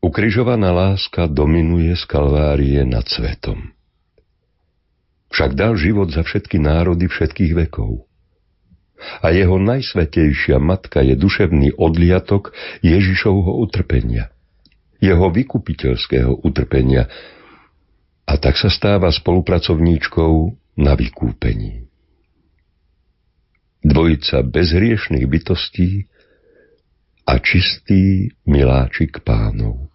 Ukrižovaná 0.04 0.76
láska 0.76 1.24
dominuje 1.24 1.96
z 1.96 2.04
Kalvárie 2.04 2.84
nad 2.84 3.08
svetom. 3.08 3.72
Však 5.32 5.56
dal 5.56 5.80
život 5.80 6.12
za 6.12 6.28
všetky 6.28 6.60
národy 6.60 7.08
všetkých 7.08 7.56
vekov. 7.56 8.04
A 9.24 9.32
jeho 9.32 9.56
najsvetejšia 9.56 10.60
matka 10.60 11.00
je 11.00 11.16
duševný 11.16 11.80
odliatok 11.80 12.52
Ježišovho 12.84 13.56
utrpenia, 13.56 14.36
jeho 15.00 15.32
vykupiteľského 15.32 16.44
utrpenia, 16.44 17.08
a 18.28 18.36
tak 18.36 18.60
sa 18.60 18.68
stáva 18.68 19.08
spolupracovníčkou 19.08 20.60
na 20.76 20.92
vykúpení. 21.00 21.89
Dvojica 23.90 24.46
bezhriešných 24.46 25.26
bytostí 25.26 26.06
a 27.26 27.42
čistý 27.42 28.30
miláčik 28.46 29.26
pánov. 29.26 29.90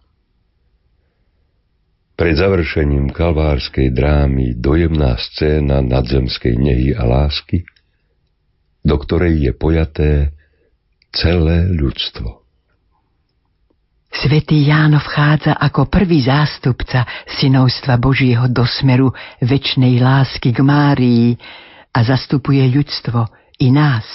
Pred 2.15 2.35
završením 2.35 3.11
kalvárskej 3.11 3.91
drámy 3.91 4.55
dojemná 4.59 5.15
scéna 5.19 5.79
nadzemskej 5.83 6.55
nehy 6.55 6.91
a 6.95 7.07
lásky, 7.07 7.63
do 8.83 8.95
ktorej 8.99 9.47
je 9.47 9.51
pojaté 9.55 10.11
celé 11.15 11.71
ľudstvo. 11.71 12.43
Svetý 14.15 14.63
Ján 14.63 14.95
vchádza 14.95 15.59
ako 15.59 15.91
prvý 15.91 16.23
zástupca 16.23 17.03
synovstva 17.35 17.99
Božieho 17.99 18.47
do 18.47 18.63
smeru 18.63 19.11
väčšnej 19.43 19.99
lásky 19.99 20.55
k 20.55 20.63
Márii 20.63 21.35
a 21.91 21.99
zastupuje 21.99 22.63
ľudstvo 22.71 23.44
i 23.59 23.71
nás. 23.71 24.05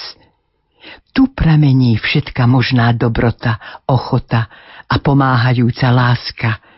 Tu 1.13 1.27
pramení 1.33 1.97
všetka 1.99 2.47
možná 2.47 2.93
dobrota, 2.93 3.61
ochota 3.87 4.49
a 4.89 4.95
pomáhajúca 4.99 5.91
láska– 5.91 6.51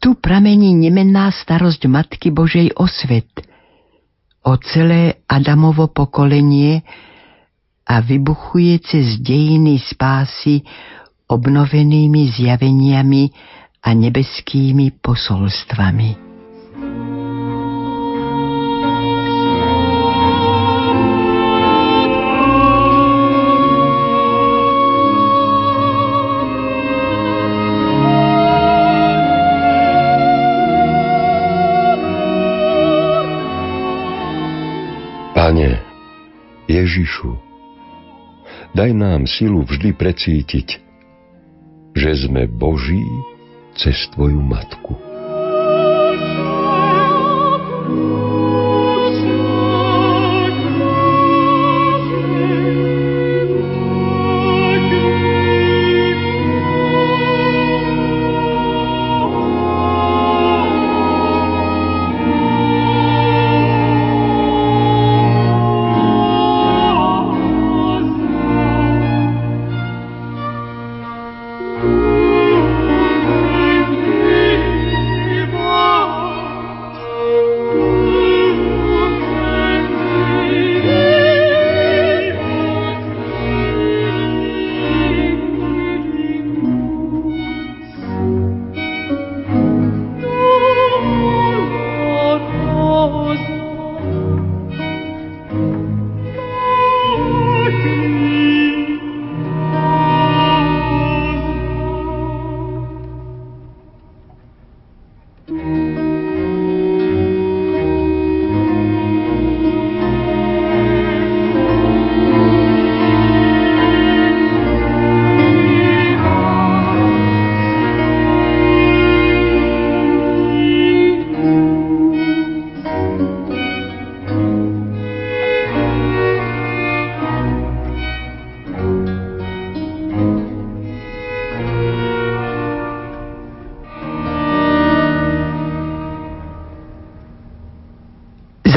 tu 0.00 0.16
pramení 0.16 0.72
nemenná 0.76 1.28
starosť 1.32 1.84
Matky 1.88 2.28
Božej 2.32 2.72
o 2.76 2.88
svet, 2.88 3.28
o 4.44 4.56
celé 4.56 5.20
Adamovo 5.28 5.92
pokolenie 5.92 6.80
a 7.84 8.00
vybuchuje 8.00 8.80
cez 8.80 9.20
dejiny 9.20 9.76
spásy 9.80 10.64
obnovenými 11.28 12.32
zjaveniami 12.32 13.24
a 13.84 13.88
nebeskými 13.92 15.00
posolstvami. 15.04 16.29
Ježišu, 36.90 37.38
daj 38.74 38.90
nám 38.98 39.22
silu 39.30 39.62
vždy 39.62 39.94
precítiť, 39.94 40.82
že 41.94 42.10
sme 42.26 42.50
Boží 42.50 43.06
cez 43.78 43.94
Tvoju 44.10 44.42
Matku. 44.42 45.09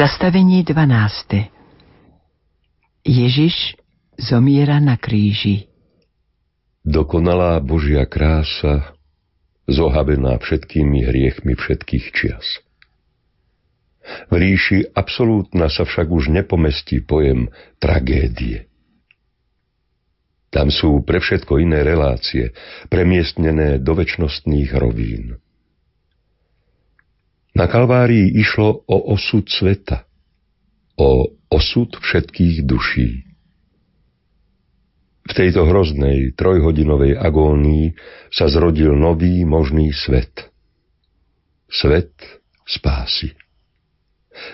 Zastavenie 0.04 0.60
12. 0.60 1.48
Ježiš 3.08 3.72
zomiera 4.20 4.76
na 4.76 5.00
kríži. 5.00 5.72
Dokonalá 6.84 7.56
Božia 7.64 8.04
krása, 8.04 8.92
zohabená 9.64 10.36
všetkými 10.36 11.08
hriechmi 11.08 11.56
všetkých 11.56 12.04
čias. 12.12 12.44
V 14.28 14.36
ríši 14.36 14.92
absolútna 14.92 15.72
sa 15.72 15.88
však 15.88 16.12
už 16.12 16.28
nepomestí 16.28 17.00
pojem 17.00 17.48
tragédie. 17.80 18.68
Tam 20.52 20.68
sú 20.68 21.00
pre 21.00 21.16
všetko 21.16 21.64
iné 21.64 21.80
relácie, 21.80 22.52
premiestnené 22.92 23.80
do 23.80 23.96
väčšnostných 23.96 24.68
rovín. 24.76 25.40
Na 27.54 27.70
Kalvárii 27.70 28.34
išlo 28.34 28.82
o 28.84 28.96
osud 29.14 29.46
sveta– 29.46 30.02
o 30.96 31.26
osud 31.50 31.96
všetkých 31.98 32.62
duší. 32.66 33.10
V 35.24 35.32
tejto 35.32 35.64
hroznej 35.64 36.36
trojhodinovej 36.36 37.16
agónii 37.16 37.96
sa 38.28 38.46
zrodil 38.46 38.92
nový 38.92 39.42
možný 39.48 39.90
svet. 39.90 40.52
Svet 41.66 42.12
spásy. 42.68 43.32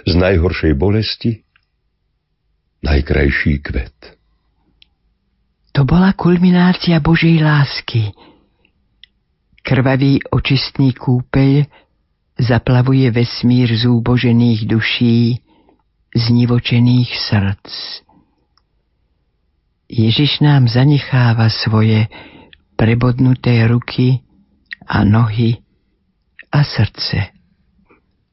Z 0.07 0.13
najhoršej 0.15 0.73
bolesti 0.79 1.43
najkrajší 2.81 3.61
kvet. 3.61 3.99
To 5.75 5.83
bola 5.85 6.15
kulminácia 6.15 7.03
Božej 7.03 7.43
lásky. 7.43 8.15
Krvavý 9.61 10.23
očistný 10.33 10.97
kúpeľ 10.97 11.67
zaplavuje 12.41 13.13
vesmír 13.13 13.69
zúbožených 13.69 14.65
duší, 14.65 15.45
znivočených 16.17 17.11
srdc. 17.13 17.69
Ježiš 19.91 20.41
nám 20.41 20.71
zanecháva 20.71 21.53
svoje 21.53 22.09
prebodnuté 22.79 23.67
ruky 23.69 24.25
a 24.89 25.05
nohy 25.05 25.61
a 26.49 26.65
srdce. 26.65 27.37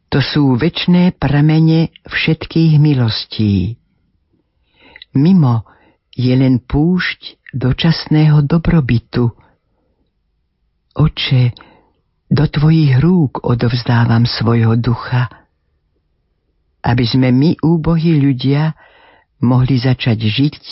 To 0.07 0.23
sú 0.23 0.55
väčné 0.55 1.11
pramene 1.11 1.91
všetkých 2.07 2.79
milostí. 2.79 3.75
Mimo 5.17 5.67
je 6.15 6.31
len 6.31 6.63
púšť 6.63 7.51
dočasného 7.51 8.45
dobrobytu. 8.47 9.33
Oče, 10.97 11.53
do 12.27 12.43
tvojich 12.47 12.99
rúk 12.99 13.43
odovzdávam 13.43 14.27
svojho 14.27 14.75
ducha, 14.75 15.31
aby 16.83 17.03
sme 17.03 17.31
my, 17.31 17.59
úbohí 17.63 18.19
ľudia, 18.19 18.75
mohli 19.43 19.79
začať 19.79 20.19
žiť 20.19 20.63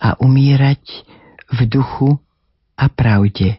a 0.00 0.08
umírať 0.20 0.82
v 1.54 1.58
duchu 1.68 2.18
a 2.76 2.86
pravde. 2.92 3.58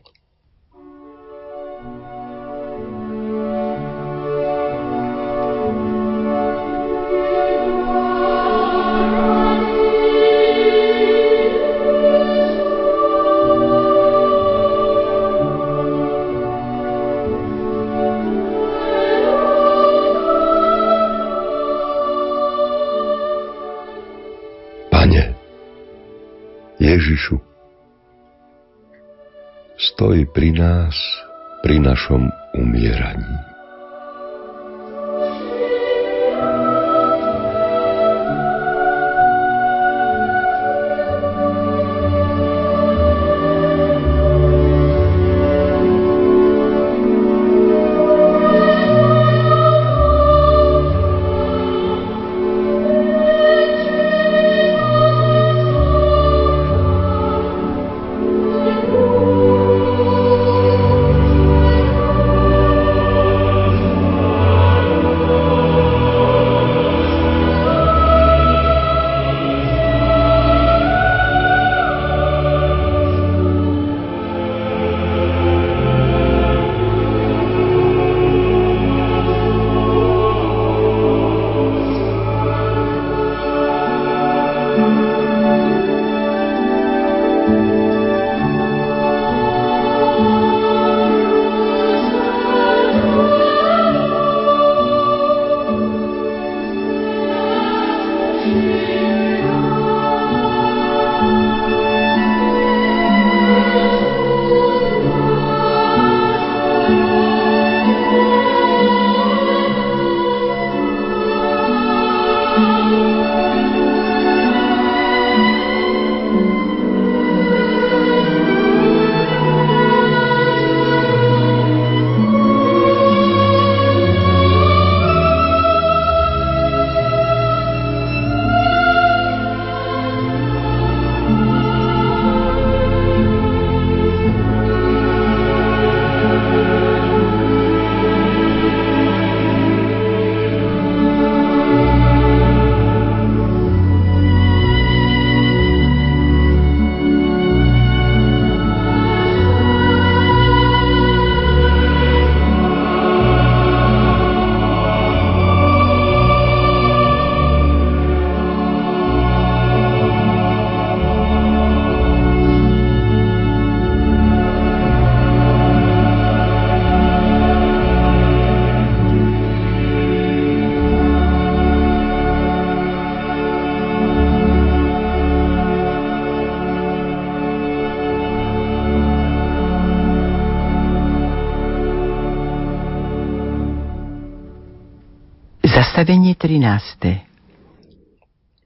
13. 186.50 187.22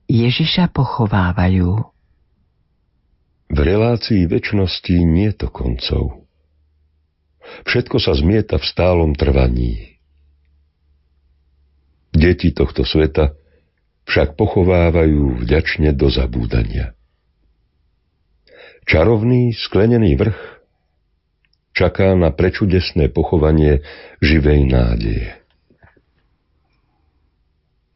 Ježiša 0.07 0.71
pochovávajú. 0.71 1.83
V 3.51 3.59
relácii 3.59 4.23
väčšnosti 4.23 4.95
nie 5.03 5.35
to 5.35 5.51
koncov. 5.51 6.23
Všetko 7.67 7.99
sa 7.99 8.15
zmieta 8.15 8.55
v 8.55 8.63
stálom 8.71 9.11
trvaní. 9.19 9.99
Deti 12.15 12.55
tohto 12.55 12.87
sveta 12.87 13.35
však 14.07 14.39
pochovávajú 14.39 15.43
vďačne 15.43 15.91
do 15.91 16.07
zabúdania. 16.07 16.95
Čarovný 18.87 19.51
sklenený 19.51 20.15
vrch 20.15 20.39
čaká 21.75 22.15
na 22.15 22.31
prečudesné 22.31 23.11
pochovanie 23.11 23.83
živej 24.23 24.71
nádeje 24.71 25.42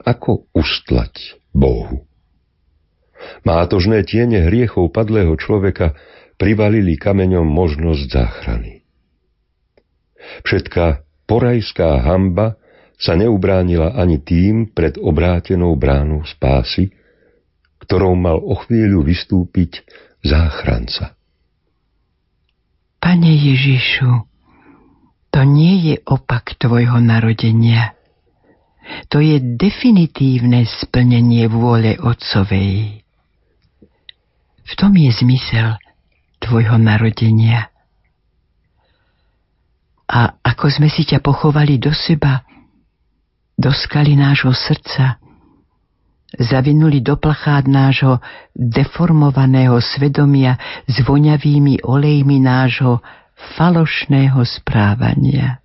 ako 0.08 0.47
ustlať 0.55 1.36
Bohu. 1.51 2.08
Mátožné 3.43 4.08
tiene 4.08 4.47
hriechov 4.47 4.95
padlého 4.95 5.36
človeka 5.36 5.99
privalili 6.39 6.95
kameňom 6.95 7.43
možnosť 7.43 8.03
záchrany. 8.08 8.88
Všetká 10.47 11.03
porajská 11.28 12.08
hamba 12.08 12.55
sa 12.97 13.20
neubránila 13.20 13.93
ani 13.99 14.24
tým 14.24 14.72
pred 14.72 14.95
obrátenou 14.95 15.76
bránou 15.76 16.24
spásy, 16.24 16.93
ktorou 17.84 18.16
mal 18.18 18.39
o 18.39 18.58
chvíľu 18.58 19.05
vystúpiť 19.05 19.86
záchranca. 20.24 21.14
Pane 22.97 23.32
Ježišu, 23.38 24.12
to 25.30 25.41
nie 25.45 25.93
je 25.93 25.95
opak 26.10 26.58
tvojho 26.58 26.97
narodenia. 26.97 27.97
To 29.12 29.24
je 29.24 29.40
definitívne 29.40 30.68
splnenie 30.68 31.48
vôle 31.48 31.96
Otcovej. 32.00 33.04
V 34.68 34.74
tom 34.76 34.92
je 35.00 35.12
zmysel 35.24 35.80
tvojho 36.44 36.76
narodenia. 36.76 37.72
A 40.08 40.40
ako 40.40 40.72
sme 40.72 40.88
si 40.88 41.04
ťa 41.04 41.20
pochovali 41.20 41.80
do 41.80 41.92
seba, 41.92 42.44
do 43.60 43.72
skaly 43.72 44.16
nášho 44.16 44.56
srdca, 44.56 45.20
zavinuli 46.36 47.00
do 47.00 47.16
plachát 47.16 47.68
nášho 47.68 48.20
deformovaného 48.56 49.80
svedomia 49.80 50.60
s 50.88 51.00
voňavými 51.04 51.84
olejmi 51.84 52.38
nášho 52.44 53.00
falošného 53.56 54.40
správania. 54.44 55.64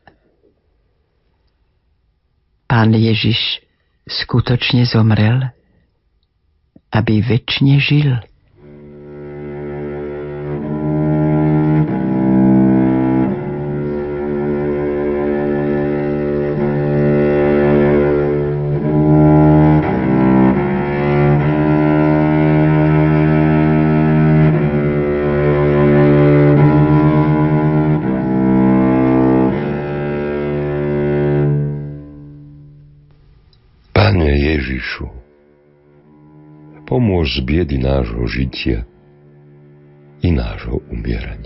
Pán 2.73 2.89
Ježiš 2.97 3.61
skutočne 4.09 4.89
zomrel, 4.89 5.53
aby 6.89 7.21
väčšine 7.21 7.77
žil. 7.77 8.17
Biedy 37.53 37.77
nášho 37.77 38.25
žitia 38.25 38.89
i 40.25 40.33
nášho 40.33 40.81
umierania. 40.89 41.42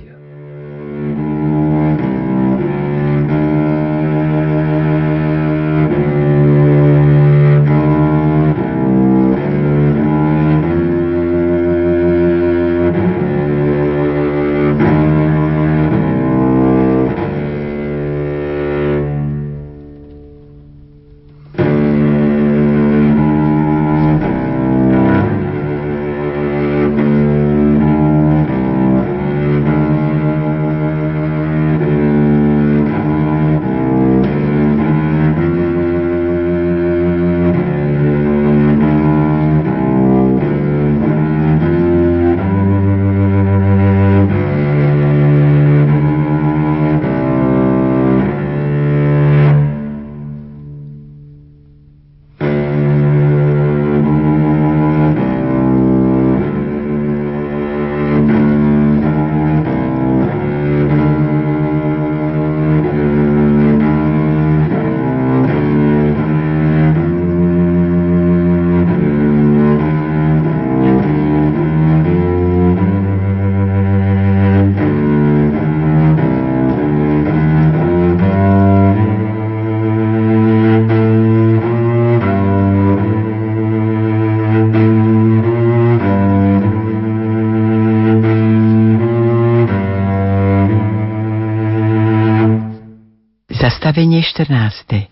Zastavenie 93.97 94.21
14. 94.21 95.09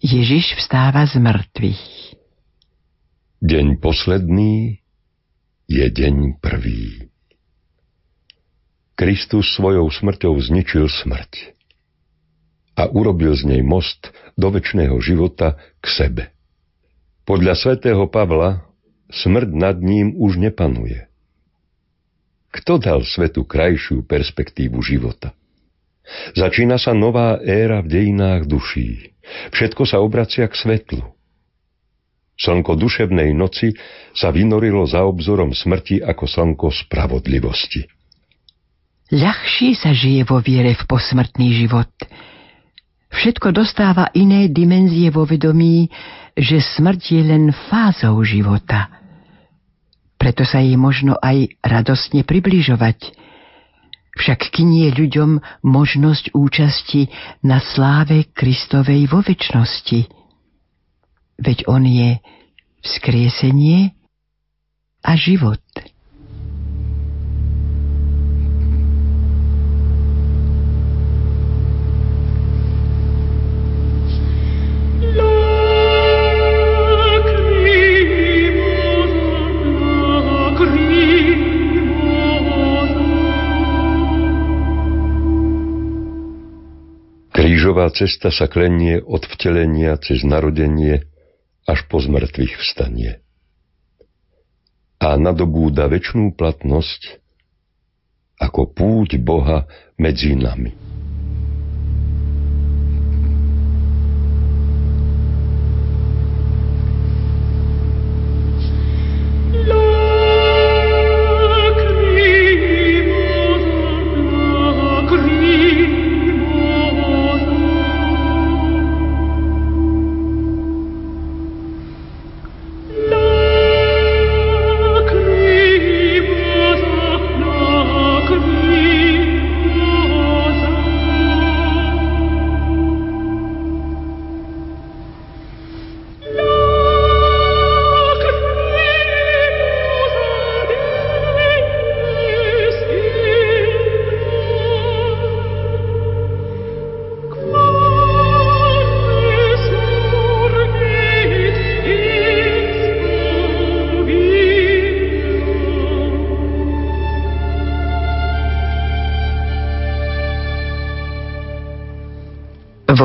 Ježiš 0.00 0.56
vstáva 0.56 1.04
z 1.04 1.20
mŕtvych. 1.20 1.84
Deň 3.44 3.84
posledný 3.84 4.80
je 5.68 5.84
deň 5.84 6.40
prvý. 6.40 7.12
Kristus 8.96 9.52
svojou 9.60 9.92
smrťou 9.92 10.40
zničil 10.40 10.88
smrť 10.88 11.52
a 12.80 12.88
urobil 12.88 13.36
z 13.36 13.44
nej 13.44 13.60
most 13.60 14.08
do 14.40 14.48
väčšného 14.48 14.96
života 15.04 15.60
k 15.76 15.86
sebe. 15.92 16.24
Podľa 17.28 17.60
svätého 17.60 18.08
Pavla 18.08 18.64
smrť 19.12 19.52
nad 19.52 19.76
ním 19.76 20.16
už 20.16 20.40
nepanuje. 20.40 21.12
Kto 22.56 22.80
dal 22.80 23.04
svetu 23.04 23.44
krajšiu 23.44 24.00
perspektívu 24.00 24.80
života? 24.80 25.36
Začína 26.34 26.78
sa 26.78 26.94
nová 26.94 27.42
éra 27.42 27.82
v 27.82 27.90
dejinách 27.90 28.46
duší. 28.46 29.10
Všetko 29.50 29.82
sa 29.82 29.98
obracia 29.98 30.46
k 30.46 30.54
svetlu. 30.54 31.02
Slnko 32.36 32.76
duševnej 32.76 33.32
noci 33.32 33.74
sa 34.12 34.28
vynorilo 34.30 34.84
za 34.84 35.02
obzorom 35.02 35.56
smrti 35.56 36.04
ako 36.04 36.24
slnko 36.28 36.68
spravodlivosti. 36.68 37.88
Ľahšie 39.10 39.72
sa 39.78 39.94
žije 39.94 40.26
vo 40.26 40.42
viere 40.42 40.76
v 40.76 40.82
posmrtný 40.84 41.64
život. 41.64 41.90
Všetko 43.10 43.54
dostáva 43.54 44.12
iné 44.12 44.50
dimenzie 44.52 45.08
vo 45.08 45.24
vedomí, 45.24 45.88
že 46.36 46.60
smrť 46.60 47.00
je 47.16 47.22
len 47.24 47.44
fázou 47.70 48.20
života. 48.26 48.92
Preto 50.20 50.44
sa 50.44 50.60
jej 50.60 50.76
možno 50.76 51.16
aj 51.18 51.56
radostne 51.64 52.22
približovať– 52.22 52.98
však 54.16 54.50
kynie 54.50 54.90
ľuďom 54.96 55.44
možnosť 55.62 56.32
účasti 56.32 57.12
na 57.44 57.60
sláve 57.60 58.32
Kristovej 58.32 59.12
vo 59.12 59.20
väčšnosti. 59.20 60.08
Veď 61.36 61.58
On 61.68 61.84
je 61.84 62.16
vzkriesenie 62.80 63.92
a 65.04 65.12
život. 65.14 65.60
Krížová 87.76 87.92
cesta 87.92 88.32
sa 88.32 88.48
klenie 88.48 89.04
od 89.04 89.20
vtelenia 89.36 90.00
cez 90.00 90.24
narodenie 90.24 91.04
až 91.68 91.84
po 91.92 92.00
zmrtvých 92.00 92.56
vstanie. 92.56 93.20
A 94.96 95.20
nadobúda 95.20 95.84
väčšnú 95.84 96.32
platnosť 96.40 97.20
ako 98.40 98.72
púť 98.72 99.20
Boha 99.20 99.68
medzi 100.00 100.32
nami. 100.32 100.72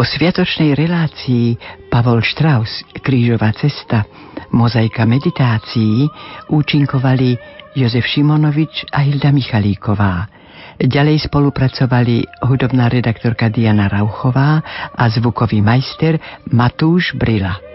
Vo 0.01 0.09
sviatočnej 0.09 0.73
relácii 0.73 1.61
Pavol 1.93 2.25
Strauss 2.25 2.81
Krížová 3.05 3.53
cesta 3.53 4.01
Mozaika 4.49 5.05
meditácií 5.05 6.09
účinkovali 6.49 7.37
Jozef 7.77 8.09
Šimonovič 8.09 8.89
a 8.89 9.05
Hilda 9.05 9.29
Michalíková. 9.29 10.25
Ďalej 10.81 11.29
spolupracovali 11.29 12.25
hudobná 12.41 12.89
redaktorka 12.89 13.53
Diana 13.53 13.85
Rauchová 13.93 14.65
a 14.89 15.05
zvukový 15.05 15.61
majster 15.61 16.17
Matúš 16.49 17.13
Brila. 17.13 17.70